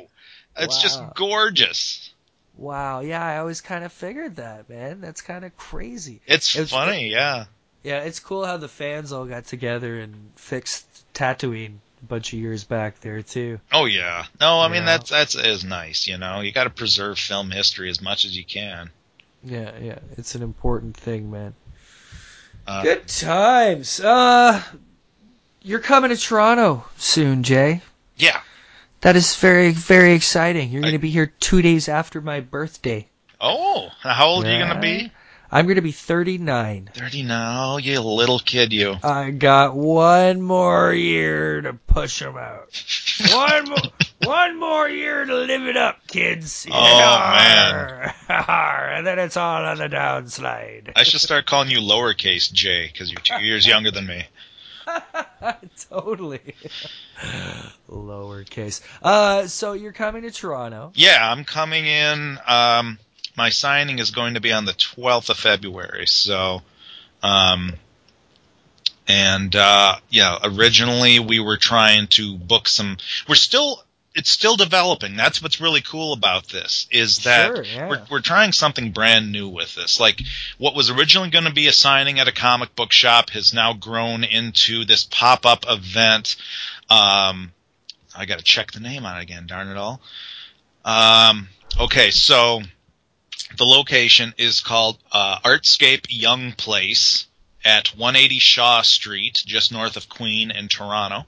[0.57, 2.11] It's just gorgeous.
[2.57, 4.99] Wow, yeah, I always kind of figured that, man.
[4.99, 6.19] That's kind of crazy.
[6.27, 7.45] It's, It's- funny, yeah.
[7.81, 12.39] Yeah, it's cool how the fans all got together and fixed Tatooine a bunch of
[12.39, 13.59] years back there too.
[13.71, 14.25] Oh yeah.
[14.39, 16.07] No, I mean that's that's is nice.
[16.07, 18.89] You know, you got to preserve film history as much as you can.
[19.43, 21.53] Yeah, yeah, it's an important thing, man.
[22.69, 23.99] Uh, Good times.
[23.99, 24.61] Uh,
[25.63, 27.81] you're coming to Toronto soon, Jay.
[28.15, 28.39] Yeah.
[29.01, 30.69] That is very, very exciting.
[30.69, 33.07] You're going to be here two days after my birthday.
[33.41, 35.11] Oh, how old are you gonna be?
[35.51, 36.91] I'm going to be 39.
[36.93, 37.77] Thirty now.
[37.77, 38.97] You little kid, you.
[39.01, 42.69] I got one more year to push them out.
[43.31, 43.77] one more,
[44.23, 46.67] one more year to live it up, kids.
[46.69, 48.13] Oh, man.
[48.27, 48.89] man!
[48.97, 50.91] and then it's all on the downslide.
[50.95, 54.25] I should start calling you lowercase J because you're two years younger than me.
[55.89, 56.55] totally.
[57.89, 58.81] Lowercase.
[59.01, 60.91] Uh, so you're coming to Toronto.
[60.95, 62.39] Yeah, I'm coming in.
[62.45, 62.99] Um,
[63.37, 66.07] my signing is going to be on the 12th of February.
[66.07, 66.61] So,
[67.23, 67.73] um,
[69.07, 72.97] and uh, yeah, originally we were trying to book some.
[73.27, 73.83] We're still.
[74.15, 75.15] It's still developing.
[75.15, 77.89] That's what's really cool about this is that Sure, yeah.
[77.89, 79.99] we're we're trying something brand new with this.
[79.99, 80.21] Like
[80.57, 83.73] what was originally going to be a signing at a comic book shop has now
[83.73, 86.35] grown into this pop up event.
[86.89, 87.51] Um,
[88.15, 89.45] I got to check the name on it again.
[89.45, 90.01] Darn it all.
[90.83, 91.47] Um,
[91.79, 92.61] okay, so
[93.57, 97.25] the location is called uh, Artscape Youngplace
[97.65, 101.25] at 180 Shaw Street, just north of Queen in Toronto.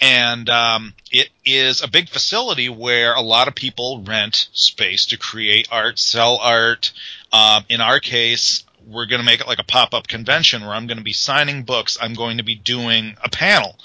[0.00, 5.16] And um, it is a big facility where a lot of people rent space to
[5.16, 6.92] create art, sell art.
[7.32, 10.74] Um, in our case, we're going to make it like a pop up convention where
[10.74, 11.98] I'm going to be signing books.
[12.00, 13.76] I'm going to be doing a panel.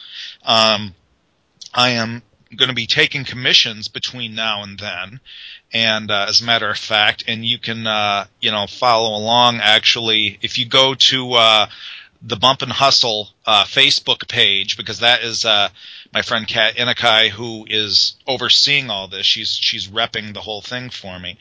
[0.43, 0.93] Um,
[1.73, 2.21] I am
[2.55, 5.19] going to be taking commissions between now and then.
[5.71, 9.57] And uh, as a matter of fact, and you can uh, you know follow along.
[9.57, 11.67] Actually, if you go to uh,
[12.21, 15.69] the Bump and Hustle uh, Facebook page, because that is uh,
[16.13, 19.25] my friend Kat Inakai who is overseeing all this.
[19.25, 21.37] She's she's repping the whole thing for me.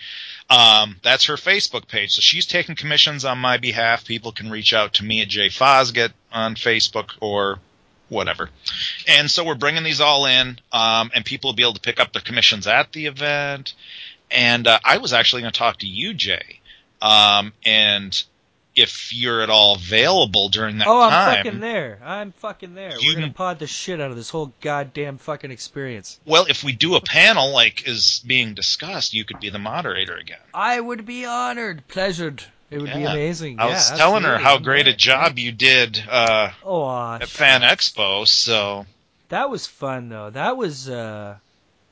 [0.51, 2.13] Um, that's her Facebook page.
[2.13, 4.05] So she's taking commissions on my behalf.
[4.07, 7.59] People can reach out to me at Jay Fosgitt on Facebook or
[8.09, 8.51] whatever.
[9.07, 12.01] And so we're bringing these all in, um, and people will be able to pick
[12.01, 13.75] up their commissions at the event.
[14.31, 16.61] And uh, I was actually going to talk to you, Jay,
[17.01, 18.23] um, and
[18.77, 21.45] if you're at all available during that Oh, I'm time.
[21.45, 21.99] fucking there.
[22.05, 22.93] I'm fucking there.
[23.03, 26.21] We're gonna pod the shit out of this whole goddamn fucking experience.
[26.25, 30.15] Well, if we do a panel like is being discussed, you could be the moderator
[30.15, 30.39] again.
[30.55, 32.45] I would be honored, pleasured.
[32.71, 33.59] It would be amazing.
[33.61, 37.29] I yeah, was telling her how great a job you did uh, Oh, aw, at
[37.29, 37.63] Fan.
[37.63, 38.27] Expo.
[38.27, 38.85] So
[39.31, 40.31] That was fun though.
[40.31, 41.37] That was uh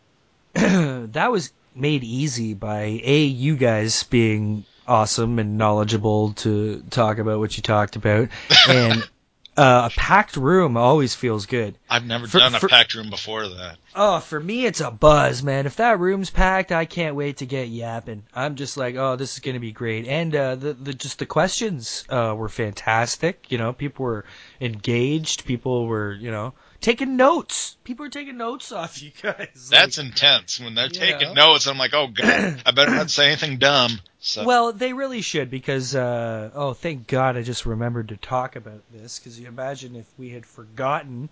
[0.55, 7.39] that was made easy by a you guys being awesome and knowledgeable to talk about
[7.39, 8.29] what you talked about
[8.69, 9.09] and
[9.57, 11.77] uh, a packed room always feels good.
[11.89, 13.79] I've never For- done a for- packed room before that.
[13.95, 15.65] Oh, for me it's a buzz, man.
[15.67, 18.25] If that room's packed, I can't wait to get yapping.
[18.35, 20.07] I'm just like, oh, this is gonna be great.
[20.07, 23.51] And uh, the the just the questions uh, were fantastic.
[23.51, 24.25] You know, people were
[24.61, 25.45] engaged.
[25.47, 27.77] People were, you know, taking notes.
[27.85, 29.69] People are taking notes off you guys.
[29.71, 30.61] That's Like- intense.
[30.61, 31.53] When they're You taking know?
[31.53, 34.01] notes, I'm like, oh god, I better not say anything dumb.
[34.19, 38.57] So well, they really should because uh, oh, thank God, I just remembered to talk
[38.57, 41.29] about this because you imagine if we had forgotten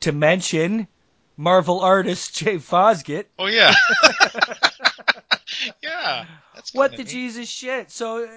[0.00, 0.86] to mention
[1.36, 3.24] Marvel artist Jay Fosgitt.
[3.38, 3.74] oh yeah,
[5.82, 6.24] yeah.
[6.72, 7.06] What the neat.
[7.08, 7.90] Jesus shit?
[7.90, 8.28] So uh,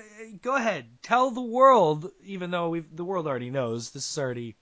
[0.42, 2.12] go ahead, tell the world.
[2.26, 4.56] Even though we've the world already knows this is already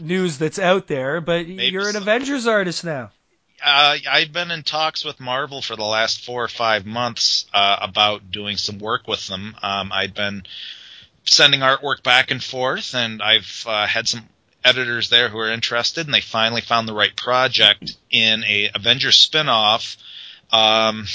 [0.00, 2.00] news that's out there, but you're an so.
[2.00, 3.10] Avengers artist now.
[3.64, 7.78] Uh, I've been in talks with Marvel for the last four or five months uh,
[7.80, 9.56] about doing some work with them.
[9.62, 10.44] Um, I'd been
[11.24, 14.28] sending artwork back and forth, and I've uh, had some
[14.64, 19.28] editors there who are interested, and they finally found the right project in a Avengers
[19.28, 19.96] spinoff
[20.52, 21.06] um,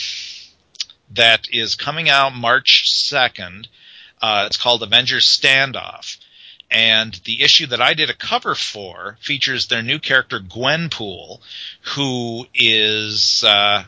[1.12, 3.68] that is coming out March second.
[4.22, 6.18] Uh, it's called Avengers Standoff.
[6.72, 11.40] And the issue that I did a cover for features their new character Gwenpool,
[11.96, 13.84] who is uh,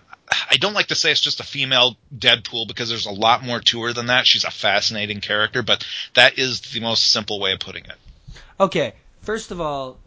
[0.50, 3.60] I don't like to say it's just a female Deadpool because there's a lot more
[3.60, 4.28] to her than that.
[4.28, 7.96] She's a fascinating character, but that is the most simple way of putting it.
[8.60, 9.98] Okay, first of all,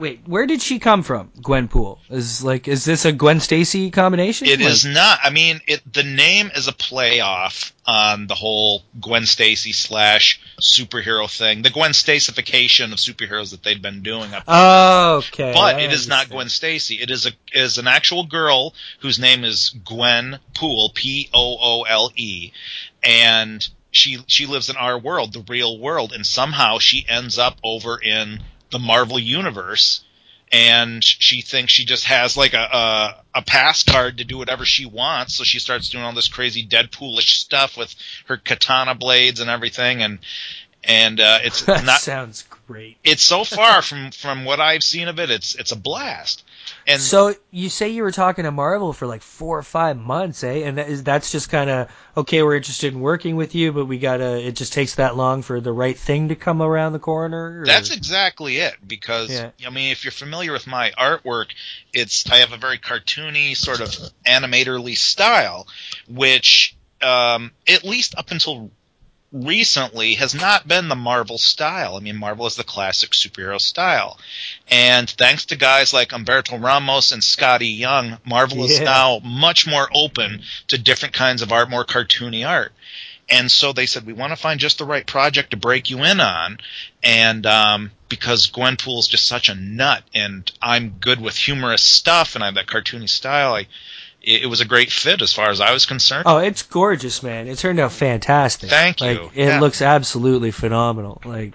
[0.00, 1.30] wait, where did she come from?
[1.42, 4.48] Gwenpool is like, is this a Gwen Stacy combination?
[4.48, 5.20] It Like- is not.
[5.22, 10.40] I mean, it the name is a play off on the whole Gwen Stacy slash
[10.60, 15.52] superhero thing, the Gwen Stacyfication of superheroes that they'd been doing up Oh, okay.
[15.52, 16.30] but I it is not.
[16.30, 16.96] Gwen Stacy.
[16.96, 21.82] It is a is an actual girl whose name is Gwen Poole, P O O
[21.82, 22.52] L E,
[23.02, 27.58] and she she lives in our world, the real world, and somehow she ends up
[27.64, 28.40] over in
[28.70, 30.02] the Marvel universe,
[30.52, 34.64] and she thinks she just has like a a, a pass card to do whatever
[34.64, 37.94] she wants, so she starts doing all this crazy Deadpoolish stuff with
[38.26, 40.18] her katana blades and everything, and
[40.84, 42.96] and uh, it's That not sounds great.
[43.04, 45.30] it's so far from from what I've seen of it.
[45.30, 46.44] It's it's a blast.
[46.86, 50.42] And So you say you were talking to Marvel for like four or five months,
[50.42, 50.62] eh?
[50.66, 52.42] And that is that's just kind of okay.
[52.42, 54.44] We're interested in working with you, but we gotta.
[54.46, 57.60] It just takes that long for the right thing to come around the corner.
[57.62, 58.74] or- That's exactly it.
[58.86, 59.50] Because Yeah.
[59.66, 61.46] I mean, if you're familiar with my artwork,
[61.92, 63.90] it's I have a very cartoony sort of
[64.26, 65.66] animatorly style,
[66.08, 68.70] which um, at least up until
[69.32, 71.96] recently has not been the Marvel style.
[71.96, 74.18] I mean, Marvel is the classic superhero style,
[74.68, 79.88] and thanks to guys like Humberto Ramos and Skottie Young, Marvel is now much more
[79.94, 82.72] open to different kinds of art, more cartoony art.
[83.30, 86.02] And so they said, we want to find just the right project to break you
[86.02, 86.58] in on.
[87.02, 92.42] And um, because Gwenpool's just such a nut, and I'm good with humorous stuff, and
[92.42, 93.68] I have that cartoony style, I,
[94.22, 96.24] it, it was a great fit as far as I was concerned.
[96.26, 97.48] Oh, it's gorgeous, man.
[97.48, 98.70] It turned out fantastic.
[98.70, 99.30] Thank like, you.
[99.34, 99.60] It Yeah.
[99.60, 101.20] looks absolutely phenomenal.
[101.24, 101.54] Like,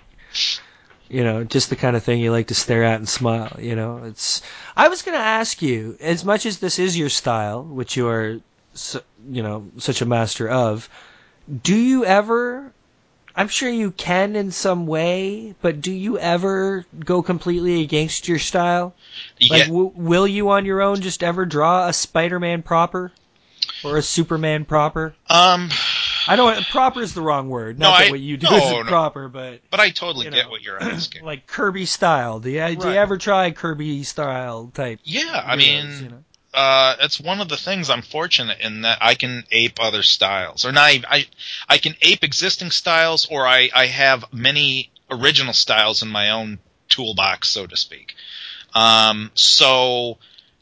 [1.08, 3.56] you know, just the kind of thing you like to stare at and smile.
[3.60, 4.42] You know, it's.
[4.76, 8.08] I was going to ask you, as much as this is your style, which you
[8.08, 8.40] are,
[8.74, 10.90] su- you know, such a master of,
[11.64, 12.72] do you ever?
[13.38, 18.40] I'm sure you can in some way, but do you ever go completely against your
[18.40, 18.94] style?
[19.50, 23.12] Like, w- will you on your own just ever draw a Spider-Man proper
[23.84, 25.16] or a Superman proper?
[25.30, 25.70] um,
[26.28, 26.66] I don't.
[26.70, 27.78] Proper is the wrong word.
[27.78, 28.90] No, Not that I- what you do no, isn't no.
[28.92, 31.24] proper, but but I totally You get what you're asking.
[31.26, 32.40] like Kirby style.
[32.40, 35.00] Do you, do you ever try Kirby style type?
[35.04, 36.24] yeah, I heroes, mean, you know?
[36.56, 40.66] Uh, it's one of the things I'm fortunate in that I can ape other styles,
[40.66, 40.94] or not.
[40.94, 41.28] Even, I
[41.68, 46.60] I can ape existing styles, or I I have many original styles in my own
[46.90, 48.16] toolbox, so to speak.
[48.74, 50.18] Um, so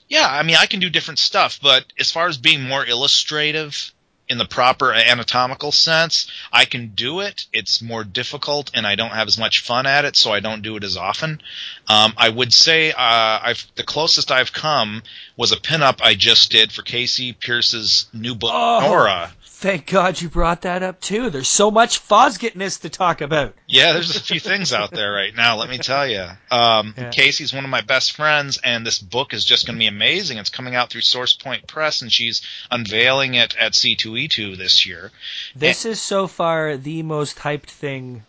[0.09, 3.92] yeah, I mean, I can do different stuff, but as far as being more illustrative
[4.29, 7.45] in the proper anatomical sense, I can do it.
[7.51, 10.61] It's more difficult, and I don't have as much fun at it, so I don't
[10.61, 11.41] do it as often.
[11.87, 15.03] Um, I would say uh, I've the closest I've come
[15.35, 18.79] was a pinup I just did for Casey Pierce's new book, Oh.
[18.81, 19.31] Nora.
[19.45, 21.29] Thank God you brought that up too.
[21.29, 23.55] There's so much Fosgittness to talk about.
[23.65, 25.55] Yeah, there's a few things out there right now.
[25.55, 26.27] Let me tell you.
[26.51, 27.11] Um, Yeah.
[27.11, 30.37] Casey's one of my best friends, and this book is just going to be amazing.
[30.37, 33.73] It's coming out through Source Point Press, and she's unveiling it at
[34.13, 35.11] C2E2 this year.
[35.55, 38.23] This is so far the most hyped thing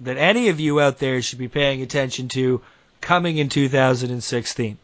[0.00, 2.62] that any of you out there should be paying attention to
[3.00, 4.78] coming in 2016.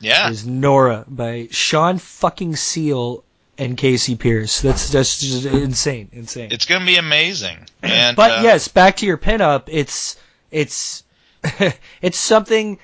[0.00, 3.24] Yeah, Is Nora by Sean fucking Seal
[3.56, 4.60] and Casey Pierce.
[4.60, 6.50] That's that's just insane, insane.
[6.50, 7.58] it's going to be amazing.
[7.82, 9.64] And but uh, yes, back to your pinup.
[9.68, 10.16] It's
[10.50, 11.04] it's
[12.02, 12.78] it's something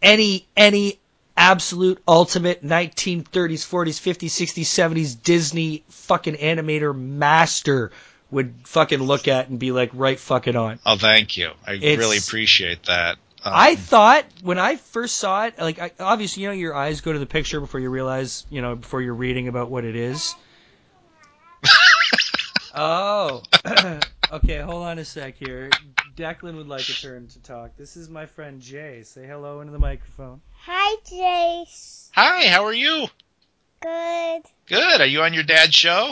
[0.00, 0.98] any any
[1.38, 7.92] absolute ultimate 1930s, 40s, 50s, 60s, 70s Disney fucking animator master
[8.30, 10.78] would fucking look at and be like, right fucking on.
[10.84, 11.52] Oh, thank you.
[11.66, 13.16] I It's- really appreciate that.
[13.44, 17.00] Um, I thought when I first saw it, like I, obviously you know your eyes
[17.02, 19.94] go to the picture before you realize, you know, before you're reading about what it
[19.94, 20.34] is.
[22.74, 23.42] oh,
[24.32, 24.58] okay.
[24.58, 25.70] Hold on a sec here.
[26.18, 27.76] Declan would like a turn to talk.
[27.76, 29.02] This is my friend Jay.
[29.04, 30.40] Say hello into the microphone.
[30.62, 32.08] Hi, Jace.
[32.12, 33.06] Hi, how are you?
[33.80, 34.42] Good.
[34.66, 35.00] Good.
[35.00, 36.10] Are you on your dad's show?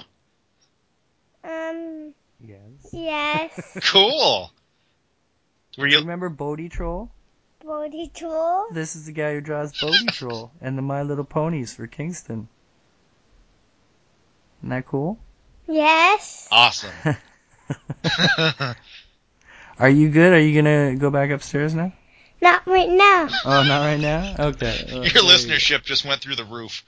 [1.42, 2.60] Um, Yes.
[2.92, 3.78] yes.
[3.90, 4.52] Cool.
[5.76, 6.00] Were you you?
[6.02, 7.10] remember Bodie Troll?
[7.64, 8.66] Bodie Troll.
[8.72, 12.46] This is the guy who draws Bodie Troll and the My Little Ponies for Kingston.
[14.60, 15.18] Isn't that cool?
[15.66, 16.46] Yes.
[16.52, 16.92] Awesome.
[19.78, 20.32] Are you good?
[20.32, 21.92] Are you gonna go back upstairs now?
[22.40, 23.28] Not right now.
[23.44, 24.34] Oh, not right now.
[24.38, 24.84] Okay.
[24.92, 26.84] Well, Your there listenership just went through the roof.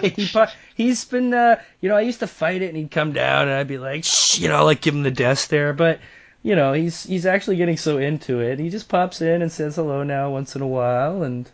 [0.00, 0.28] he,
[0.76, 3.56] he's been uh you know I used to fight it and he'd come down and
[3.56, 6.00] I'd be like Shh, you know like give him the desk there but
[6.42, 9.76] you know he's he's actually getting so into it he just pops in and says
[9.76, 11.50] hello now once in a while and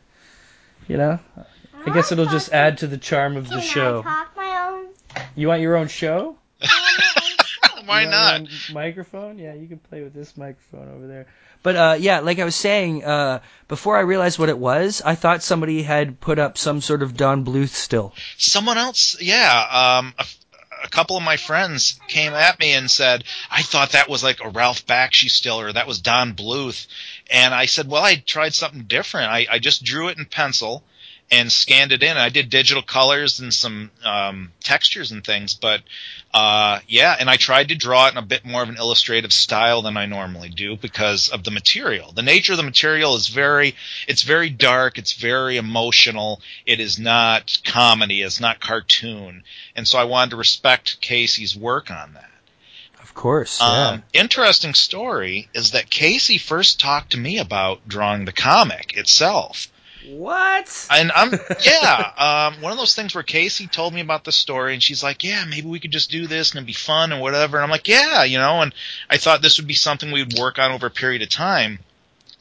[0.88, 1.18] you know
[1.86, 4.68] I guess it'll just add to the charm of the Can show I talk my
[4.68, 5.24] own?
[5.34, 6.36] you want your own show
[7.90, 8.42] Why not?
[8.72, 11.26] microphone yeah you can play with this microphone over there
[11.62, 15.14] but uh yeah like I was saying uh before I realized what it was I
[15.14, 19.98] thought somebody had put up some sort of Don Bluth still Someone else, yeah.
[19.98, 20.24] Um, a,
[20.84, 24.40] a couple of my friends came at me and said, "I thought that was like
[24.42, 26.86] a Ralph Bakshi still, or that was Don Bluth."
[27.30, 29.30] And I said, "Well, I tried something different.
[29.30, 30.84] I, I just drew it in pencil."
[31.32, 32.16] and scanned it in.
[32.16, 35.80] I did digital colors and some um, textures and things, but
[36.32, 39.32] uh, yeah, and I tried to draw it in a bit more of an illustrative
[39.32, 42.12] style than I normally do because of the material.
[42.12, 43.74] The nature of the material is very,
[44.06, 46.40] it's very dark, it's very emotional.
[46.66, 49.42] It is not comedy, it's not cartoon,
[49.74, 52.30] and so I wanted to respect Casey's work on that.
[53.02, 53.88] Of course, yeah.
[53.88, 59.66] Um, interesting story is that Casey first talked to me about drawing the comic itself
[60.06, 60.86] What?
[60.90, 61.32] And I'm
[61.64, 65.02] yeah, um, one of those things where Casey told me about the story, and she's
[65.02, 67.64] like, "Yeah, maybe we could just do this and it'd be fun and whatever." And
[67.64, 68.74] I'm like, "Yeah, you know." And
[69.08, 71.80] I thought this would be something we'd work on over a period of time.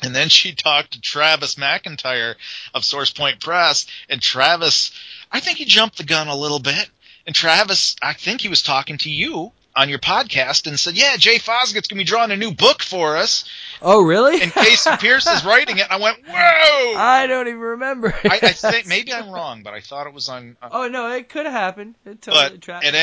[0.01, 2.35] And then she talked to Travis McIntire
[2.73, 4.91] of Source Point Press, and Travis,
[5.31, 6.89] I think he jumped the gun a little bit.
[7.27, 11.15] And Travis, I think he was talking to you on your podcast and said, "Yeah,
[11.17, 13.45] Jay Fosgitt's going to be drawing a new book for us."
[13.81, 14.41] Oh, really?
[14.41, 15.83] And Casey Pierce is writing it.
[15.89, 16.33] And I went, "Whoa!"
[16.97, 18.13] I don't even remember.
[18.23, 20.57] I, I think maybe I'm wrong, but I thought it was on.
[20.61, 21.95] on Oh no, it could have happened.
[22.05, 22.93] It totally, but Tra- at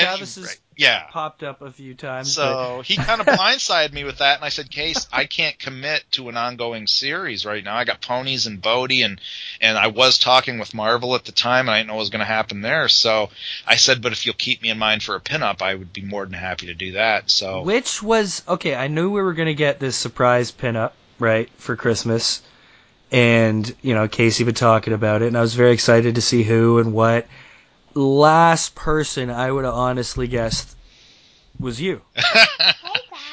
[0.79, 1.11] any Travis has rate, yeah.
[1.11, 2.33] popped up a few times.
[2.33, 6.05] So he kind of blindsided me with that, and I said, "Case, I can't commit
[6.13, 7.77] to an ongoing series right now.
[7.77, 9.21] I got ponies and Bodie, and
[9.61, 12.11] and I was talking with Marvel at the time, and I didn't know what was
[12.11, 12.89] going to happen there.
[12.89, 13.31] So
[13.67, 16.03] I said, but if you'll keep me in mind for a pinup, I would be
[16.03, 17.31] more than happy to do that.
[17.31, 18.75] So which was okay?
[18.75, 22.43] I knew we were gonna get this surprise pinup right for Christmas,
[23.11, 26.43] and you know Casey been talking about it, and I was very excited to see
[26.43, 27.27] who and what.
[27.97, 30.77] Last person I would have honestly guessed
[31.59, 32.03] was you.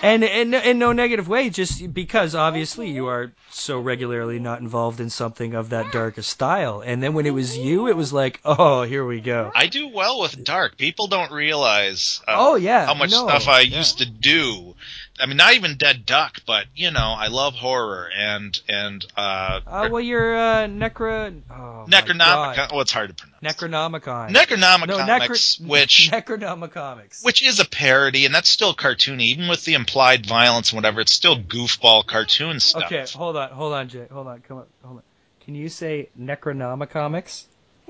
[0.03, 4.99] And in, in no negative way, just because obviously you are so regularly not involved
[4.99, 6.82] in something of that darkest style.
[6.86, 9.49] And then when it was you, it was like, oh, here we go.
[9.55, 10.78] I do well with dark.
[10.78, 12.20] People don't realize.
[12.28, 13.78] Uh, Oh, yeah, how much no, stuff I yeah.
[13.78, 14.76] used to do.
[15.20, 19.59] I mean, not even Dead Duck, but you know, I love horror and and uh,
[19.66, 21.39] Uh, well, you're uh, Necro.
[21.51, 22.72] Oh, Necronomicon.
[22.72, 23.57] Well, it's hard to pronounce.
[23.57, 24.30] Necronomicon.
[24.32, 27.24] Necronomicon no, Necro- which Necronomicomics.
[27.24, 31.01] which is a parody, and that's still cartoony, even with the implied violence and whatever.
[31.01, 32.86] It's still goofball cartoon stuff.
[32.86, 34.07] Okay, hold on, hold on, Jay.
[34.11, 35.03] Hold on, come on, hold on.
[35.45, 37.43] Can you say Necronomicomics?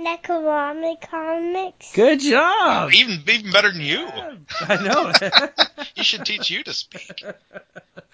[0.04, 1.94] Necronomic comics.
[1.94, 2.92] Good job.
[2.94, 4.06] Even even better than you.
[4.62, 5.12] I know.
[5.96, 7.24] you should teach you to speak.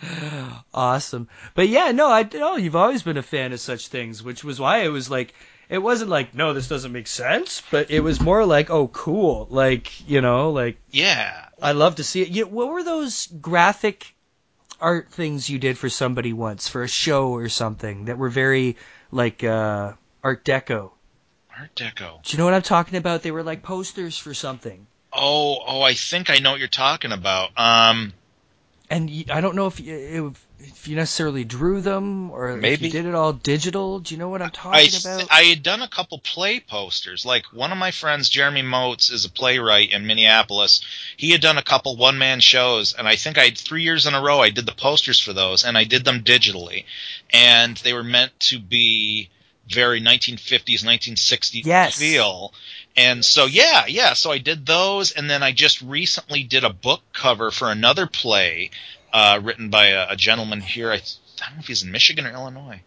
[0.74, 1.28] awesome.
[1.56, 4.60] But yeah, no, I know you've always been a fan of such things, which was
[4.60, 5.34] why it was like
[5.68, 9.48] it wasn't like no, this doesn't make sense, but it was more like oh, cool,
[9.50, 11.46] like you know, like Yeah.
[11.62, 12.30] I love to see it.
[12.30, 14.14] Yeah, what were those graphic
[14.80, 18.78] art things you did for somebody once for a show or something that were very
[19.12, 20.92] like uh, Art Deco?
[21.60, 22.24] Art Deco.
[22.24, 23.22] Do you know what I'm talking about?
[23.22, 24.88] They were like posters for something.
[25.12, 27.50] Oh, oh, I think I know what you're talking about.
[27.58, 28.14] Um,
[28.90, 32.86] And I don't know if you, if you necessarily drew them or if Maybe.
[32.86, 34.00] you did it all digital.
[34.00, 35.28] Do you know what I'm talking th- about?
[35.32, 37.26] I had done a couple play posters.
[37.26, 40.82] Like one of my friends, Jeremy Motes, is a playwright in Minneapolis.
[41.18, 44.06] He had done a couple one man shows, and I think I had three years
[44.06, 46.86] in a row I did the posters for those, and I did them digitally,
[47.32, 49.30] and they were meant to be
[49.70, 51.98] very 1950s, 1960s Yes.
[51.98, 52.54] feel.
[52.98, 56.74] And so yeah, yeah, so I did those, and then I just recently did a
[56.74, 58.72] book cover for another play
[59.14, 60.92] uh, written by a, a gentleman here.
[60.92, 61.00] I, I
[61.38, 62.82] don't know if he's in Michigan or Illinois.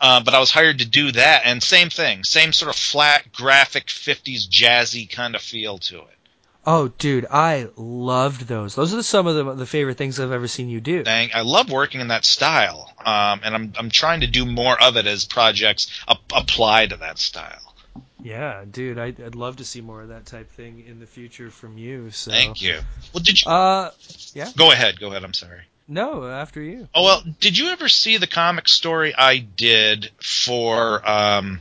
[0.00, 3.30] Uh, but I was hired to do that, and same thing, same sort of flat,
[3.32, 6.18] graphic, 50s jazzy kind of feel to it.
[6.66, 8.74] Oh, dude, I loved those.
[8.74, 11.02] Those are some of the, the favorite things I've ever seen you do.
[11.02, 14.80] Dang, I love working in that style, um, and I'm I'm trying to do more
[14.82, 17.74] of it as projects ap- apply to that style.
[18.22, 21.50] Yeah, dude, I'd, I'd love to see more of that type thing in the future
[21.50, 22.10] from you.
[22.12, 22.30] So.
[22.30, 22.78] Thank you.
[23.12, 23.90] Well, did you Uh,
[24.32, 24.48] yeah.
[24.56, 25.00] go ahead?
[25.00, 25.24] Go ahead.
[25.24, 25.62] I'm sorry.
[25.88, 26.86] no, after you.
[26.94, 31.58] Oh well, did you ever see the comic story I did for um,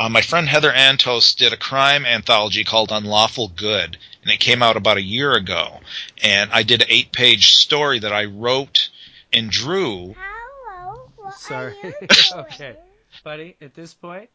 [0.00, 4.62] uh, my friend Heather Antos did a crime anthology called Unlawful Good, and it came
[4.62, 5.80] out about a year ago.
[6.24, 8.88] And I did an eight-page story that I wrote
[9.30, 10.14] and drew.
[10.18, 11.10] Hello.
[11.16, 11.74] What Sorry.
[11.82, 12.44] Are you doing?
[12.46, 12.76] okay,
[13.22, 13.56] buddy.
[13.60, 14.30] At this point.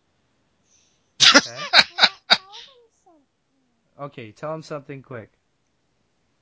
[1.35, 1.57] Okay.
[4.01, 5.31] okay, tell him something quick.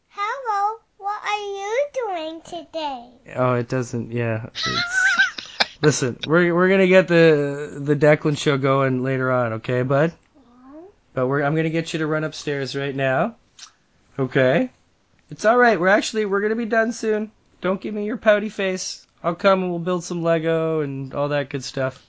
[0.09, 0.79] Hello.
[0.97, 3.09] What are you doing today?
[3.37, 4.11] Oh, it doesn't.
[4.11, 4.47] Yeah.
[4.47, 4.67] It's,
[5.83, 10.13] listen, we're we're gonna get the the Declan show going later on, okay, bud?
[11.13, 13.35] But we're I'm gonna get you to run upstairs right now.
[14.17, 14.71] Okay.
[15.29, 15.79] It's all right.
[15.79, 17.31] We're actually we're gonna be done soon.
[17.61, 19.05] Don't give me your pouty face.
[19.23, 22.05] I'll come and we'll build some Lego and all that good stuff.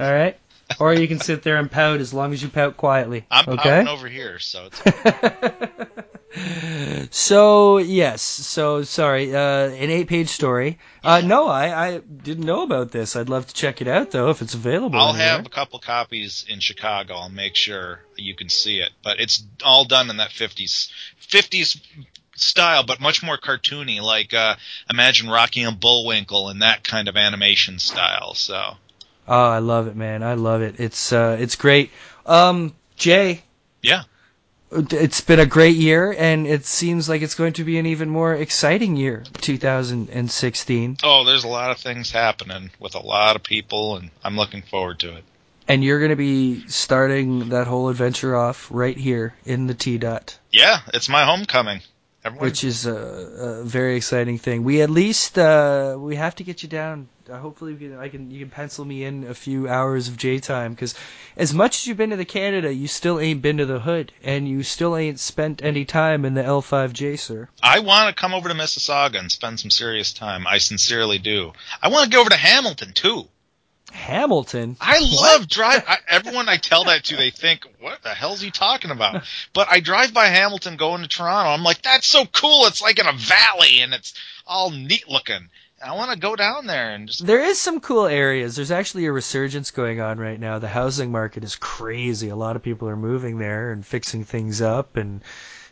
[0.00, 0.38] All right.
[0.80, 3.24] Or you can sit there and pout as long as you pout quietly.
[3.30, 3.62] I'm okay.
[3.62, 4.82] pouting over here, so it's
[7.10, 10.78] so yes, so sorry, uh, an eight-page story.
[11.04, 13.14] Uh, no, I, I didn't know about this.
[13.16, 14.98] I'd love to check it out though if it's available.
[14.98, 15.28] I'll anywhere.
[15.28, 17.14] have a couple copies in Chicago.
[17.14, 18.90] I'll make sure you can see it.
[19.02, 20.90] But it's all done in that 50s
[21.22, 21.80] 50s
[22.34, 24.00] style, but much more cartoony.
[24.02, 24.56] Like uh,
[24.90, 28.34] imagine Rocky and Bullwinkle in that kind of animation style.
[28.34, 28.76] So
[29.28, 30.22] Oh, I love it, man.
[30.22, 30.78] I love it.
[30.78, 31.90] It's uh, it's great.
[32.24, 33.42] Um, Jay,
[33.82, 34.04] yeah,
[34.70, 38.08] it's been a great year, and it seems like it's going to be an even
[38.08, 40.98] more exciting year, 2016.
[41.02, 44.62] oh, there's a lot of things happening with a lot of people, and I'm looking
[44.62, 45.24] forward to it.
[45.68, 49.98] And you're going to be starting that whole adventure off right here in the T
[49.98, 50.38] dot.
[50.52, 51.80] Yeah, it's my homecoming.
[52.26, 54.64] Everyone, which is a, a, very exciting thing.
[54.64, 57.08] We at least uh, we have to get you down.
[57.30, 60.16] Uh, hopefully, we can, I can you can pencil me in a few hours of
[60.16, 60.96] J time because
[61.36, 64.10] as much as you've been to the Canada, you still ain't been to the hood,
[64.24, 67.48] and you still ain't spent any time in the L5J, sir.
[67.62, 70.48] I want to come over to Mississauga and spend some serious time.
[70.48, 71.52] I sincerely do.
[71.80, 73.28] I want to go over to Hamilton too.
[73.92, 74.76] Hamilton.
[74.80, 75.84] I love drive.
[75.86, 79.22] I, everyone I tell that to, they think, "What the hell's he talking about?"
[79.52, 81.50] But I drive by Hamilton going to Toronto.
[81.50, 82.66] I'm like, "That's so cool!
[82.66, 84.14] It's like in a valley, and it's
[84.46, 85.48] all neat looking."
[85.84, 87.26] I want to go down there and just.
[87.26, 88.56] There is some cool areas.
[88.56, 90.58] There's actually a resurgence going on right now.
[90.58, 92.30] The housing market is crazy.
[92.30, 95.22] A lot of people are moving there and fixing things up and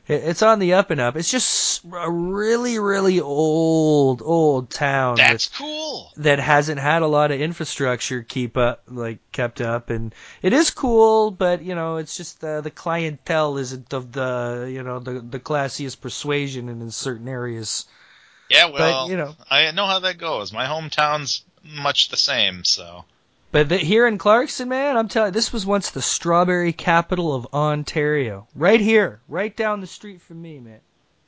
[0.06, 1.16] it's on the up and up.
[1.16, 5.16] It's just a really, really old, old town.
[5.16, 6.12] That's that, cool.
[6.16, 10.70] That hasn't had a lot of infrastructure keep up, like kept up, and it is
[10.70, 11.30] cool.
[11.30, 15.40] But you know, it's just uh, the clientele isn't of the you know the the
[15.40, 17.86] classiest persuasion in certain areas.
[18.50, 20.52] Yeah, well, but, you know, I know how that goes.
[20.52, 23.06] My hometown's much the same, so.
[23.54, 27.32] But the, here in Clarkson, man, I'm telling you, this was once the strawberry capital
[27.32, 28.48] of Ontario.
[28.52, 30.80] Right here, right down the street from me, man.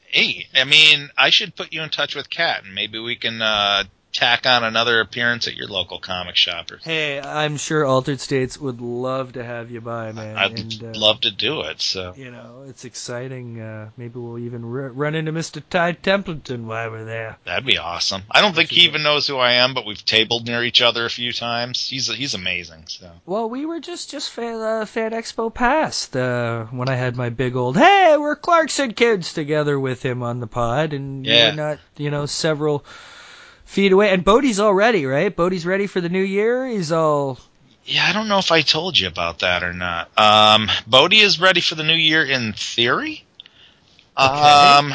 [0.08, 3.40] Hey, I mean, I should put you in touch with Kat, and maybe we can
[3.40, 3.84] uh,
[4.16, 6.70] tack on another appearance at your local comic shop.
[6.70, 10.36] Or hey, I'm sure Altered States would love to have you by, man.
[10.36, 11.80] I'd and, uh, love to do it.
[11.82, 13.60] So you know, it's exciting.
[13.60, 15.62] Uh, maybe we'll even r- run into Mr.
[15.68, 17.36] Ty Templeton while we're there.
[17.44, 18.22] That'd be awesome.
[18.30, 21.04] I don't think he even knows who I am, but we've tabled near each other
[21.04, 21.88] a few times.
[21.88, 22.84] He's he's amazing.
[22.86, 27.16] So well, we were just just fan, uh, fan expo past uh, when I had
[27.16, 31.50] my big old hey, we're Clarkson kids together with him on the pod, and yeah.
[31.50, 32.84] we're not you know several
[33.66, 34.10] feet away.
[34.10, 35.34] And Bodie's all ready, right?
[35.34, 36.66] Bodie's ready for the new year.
[36.66, 37.38] He's all.
[37.84, 40.10] Yeah, I don't know if I told you about that or not.
[40.18, 43.24] Um, Bodie is ready for the new year in theory.
[44.18, 44.26] Okay.
[44.26, 44.92] Um,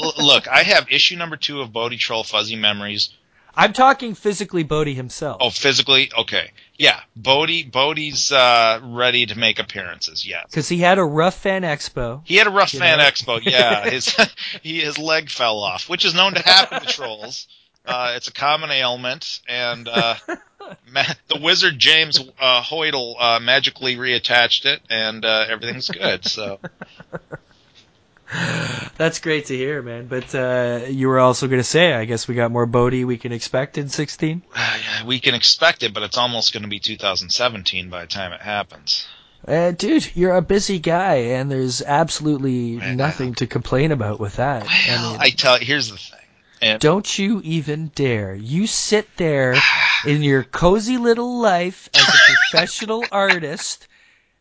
[0.18, 3.10] look, I have issue number two of Bodie Troll Fuzzy Memories.
[3.54, 5.38] I'm talking physically Bodie himself.
[5.40, 6.10] Oh, physically?
[6.16, 6.52] Okay.
[6.78, 7.00] Yeah.
[7.14, 10.46] Bodie, Bodie's, uh, ready to make appearances, yes.
[10.52, 12.22] Cause he had a rough fan expo.
[12.24, 13.04] He had a rough fan know?
[13.04, 13.88] expo, yeah.
[13.90, 14.16] his,
[14.62, 17.46] he, his leg fell off, which is known to happen to trolls.
[17.86, 20.14] Uh, it's a common ailment, and uh,
[20.92, 26.24] ma- the wizard James uh, uh, magically reattached it, and uh, everything's good.
[26.26, 26.60] So
[28.96, 30.06] that's great to hear, man.
[30.06, 33.18] But uh, you were also going to say, I guess we got more Bodie we
[33.18, 34.42] can expect in 16.
[34.54, 38.32] Uh, we can expect it, but it's almost going to be 2017 by the time
[38.32, 39.06] it happens.
[39.46, 44.64] Uh, dude, you're a busy guy, and there's absolutely nothing to complain about with that.
[44.64, 46.19] Well, I, mean, I tell you, here's the thing.
[46.62, 48.34] And Don't you even dare.
[48.34, 49.54] You sit there
[50.06, 53.88] in your cozy little life as a professional artist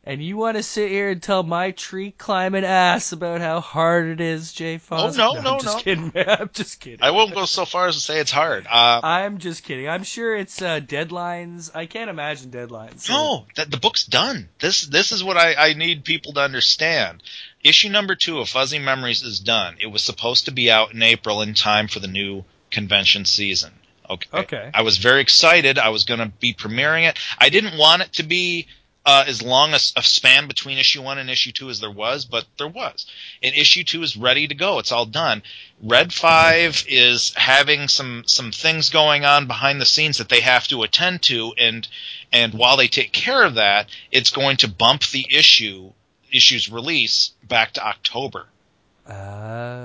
[0.09, 4.07] and you want to sit here and tell my tree climbing ass about how hard
[4.07, 5.15] it is, Jay Foss?
[5.15, 5.83] Oh no, no, I'm just no.
[5.83, 6.25] kidding, man.
[6.39, 7.03] I'm just kidding.
[7.03, 8.65] I won't go so far as to say it's hard.
[8.65, 9.87] Uh, I'm just kidding.
[9.87, 11.75] I'm sure it's uh, deadlines.
[11.75, 13.01] I can't imagine deadlines.
[13.01, 13.13] So.
[13.13, 14.49] No, that the book's done.
[14.59, 17.21] This this is what I, I need people to understand.
[17.63, 19.75] Issue number two of Fuzzy Memories is done.
[19.79, 23.73] It was supposed to be out in April in time for the new convention season.
[24.09, 24.29] Okay.
[24.33, 24.71] Okay.
[24.73, 25.77] I was very excited.
[25.77, 27.19] I was going to be premiering it.
[27.37, 28.65] I didn't want it to be
[29.09, 32.25] uh, as long a, a span between issue one and issue two as there was,
[32.25, 33.07] but there was.
[33.41, 34.77] And issue two is ready to go.
[34.77, 35.41] It's all done.
[35.81, 40.67] Red Five is having some some things going on behind the scenes that they have
[40.67, 41.87] to attend to, and
[42.31, 45.91] and while they take care of that, it's going to bump the issue
[46.31, 48.45] issue's release back to October.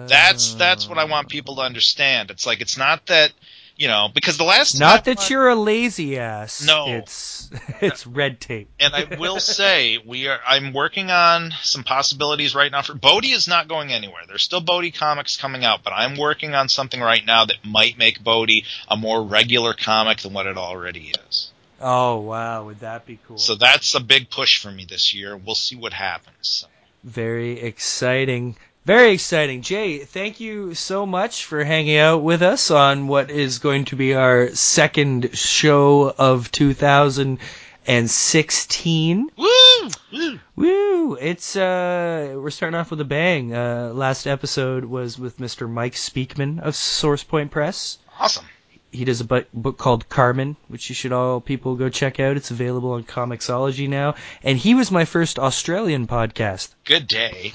[0.06, 2.30] That's that's what I want people to understand.
[2.30, 3.32] It's like it's not that
[3.76, 6.64] you know, because the last not that I, you're a lazy ass.
[6.64, 7.50] No, it's
[7.80, 8.70] it's red tape.
[8.78, 10.38] And I will say we are.
[10.46, 14.22] I'm working on some possibilities right now for Bodie is not going anywhere.
[14.26, 17.98] There's still Bodie comics coming out, but I'm working on something right now that might
[17.98, 21.50] make Bodie a more regular comic than what it already is.
[21.80, 23.38] Oh wow, would that be cool?
[23.38, 25.36] So that's a big push for me this year.
[25.36, 26.66] We'll see what happens.
[27.02, 28.56] Very exciting.
[28.86, 29.62] Very exciting.
[29.62, 33.96] Jay, thank you so much for hanging out with us on what is going to
[33.96, 39.30] be our second show of 2016.
[39.38, 39.88] Woo!
[40.12, 40.38] Woo!
[40.54, 41.14] Woo!
[41.14, 43.54] It's, uh, we're starting off with a bang.
[43.54, 45.66] Uh, last episode was with Mr.
[45.66, 47.96] Mike Speakman of Source Point Press.
[48.20, 48.44] Awesome.
[48.92, 52.36] He does a book called Carmen, which you should all people go check out.
[52.36, 54.14] It's available on Comixology now.
[54.42, 56.74] And he was my first Australian podcast.
[56.84, 57.54] Good day.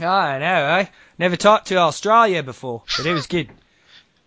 [0.00, 0.64] I know.
[0.66, 3.48] I never talked to Australia before, but it was good.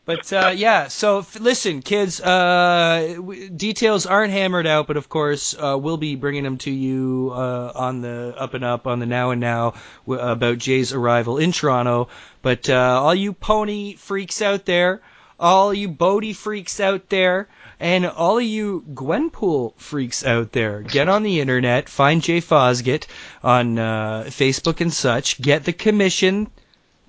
[0.05, 2.19] But uh, yeah, so f- listen, kids.
[2.19, 6.71] Uh, w- details aren't hammered out, but of course, uh, we'll be bringing them to
[6.71, 9.75] you uh, on the up and up on the now and now
[10.07, 12.09] w- about Jay's arrival in Toronto.
[12.41, 15.01] But uh, all you pony freaks out there,
[15.39, 17.47] all you Bodie freaks out there,
[17.79, 23.07] and all of you Gwenpool freaks out there, get on the internet, find Jay Fosgitt
[23.43, 26.49] on uh, Facebook and such, get the commission,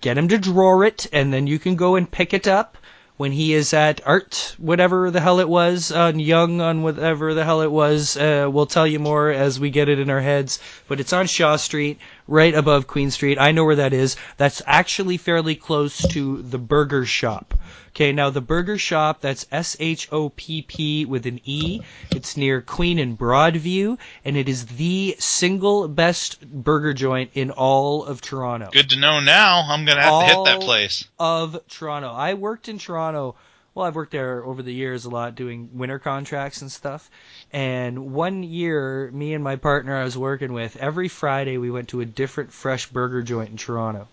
[0.00, 2.76] get him to draw it, and then you can go and pick it up
[3.20, 7.44] when he is at art, whatever the hell it was, on Young, on whatever the
[7.44, 8.16] hell it was.
[8.16, 10.58] Uh, we'll tell you more as we get it in our heads.
[10.88, 13.38] But it's on Shaw Street, right above Queen Street.
[13.38, 14.16] I know where that is.
[14.38, 17.52] That's actually fairly close to the Burger Shop.
[18.00, 21.82] Okay, now the Burger Shop, that's S H O P P with an E.
[22.10, 28.02] It's near Queen and Broadview, and it is the single best burger joint in all
[28.06, 29.66] of Toronto Good to know now.
[29.68, 31.08] I'm gonna have to hit that place.
[31.18, 32.10] of Toronto.
[32.10, 33.34] I worked in Toronto.
[33.74, 37.10] Well, I've worked there over the years a lot doing winter contracts and stuff.
[37.52, 41.88] And one year, me and my partner I was working with, every Friday we went
[41.88, 44.08] to a different fresh burger joint in Toronto.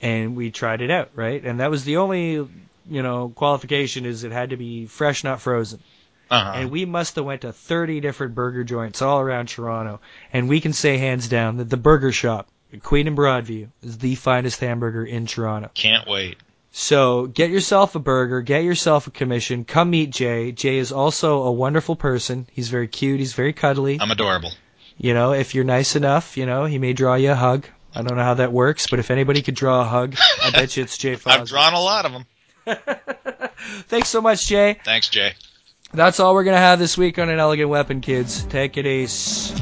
[0.00, 1.44] And we tried it out, right?
[1.44, 2.46] And that was the only,
[2.88, 5.80] you know, qualification is it had to be fresh, not frozen.
[6.30, 6.52] Uh-huh.
[6.54, 10.00] And we must have went to 30 different burger joints all around Toronto.
[10.32, 13.98] And we can say hands down that the Burger Shop, at Queen and Broadview, is
[13.98, 15.70] the finest hamburger in Toronto.
[15.74, 16.36] Can't wait.
[16.72, 20.52] So get yourself a burger, get yourself a commission, come meet Jay.
[20.52, 22.46] Jay is also a wonderful person.
[22.52, 23.98] He's very cute, he's very cuddly.
[23.98, 24.52] I'm adorable.
[24.98, 27.66] You know, if you're nice enough, you know, he may draw you a hug.
[27.94, 30.76] I don't know how that works, but if anybody could draw a hug, I bet
[30.76, 31.16] you it's Jay.
[31.24, 32.26] I've drawn a lot of them.
[33.88, 34.78] Thanks so much, Jay.
[34.84, 35.34] Thanks, Jay.
[35.92, 38.44] That's all we're going to have this week on An Elegant Weapon, kids.
[38.44, 39.52] Take it ace.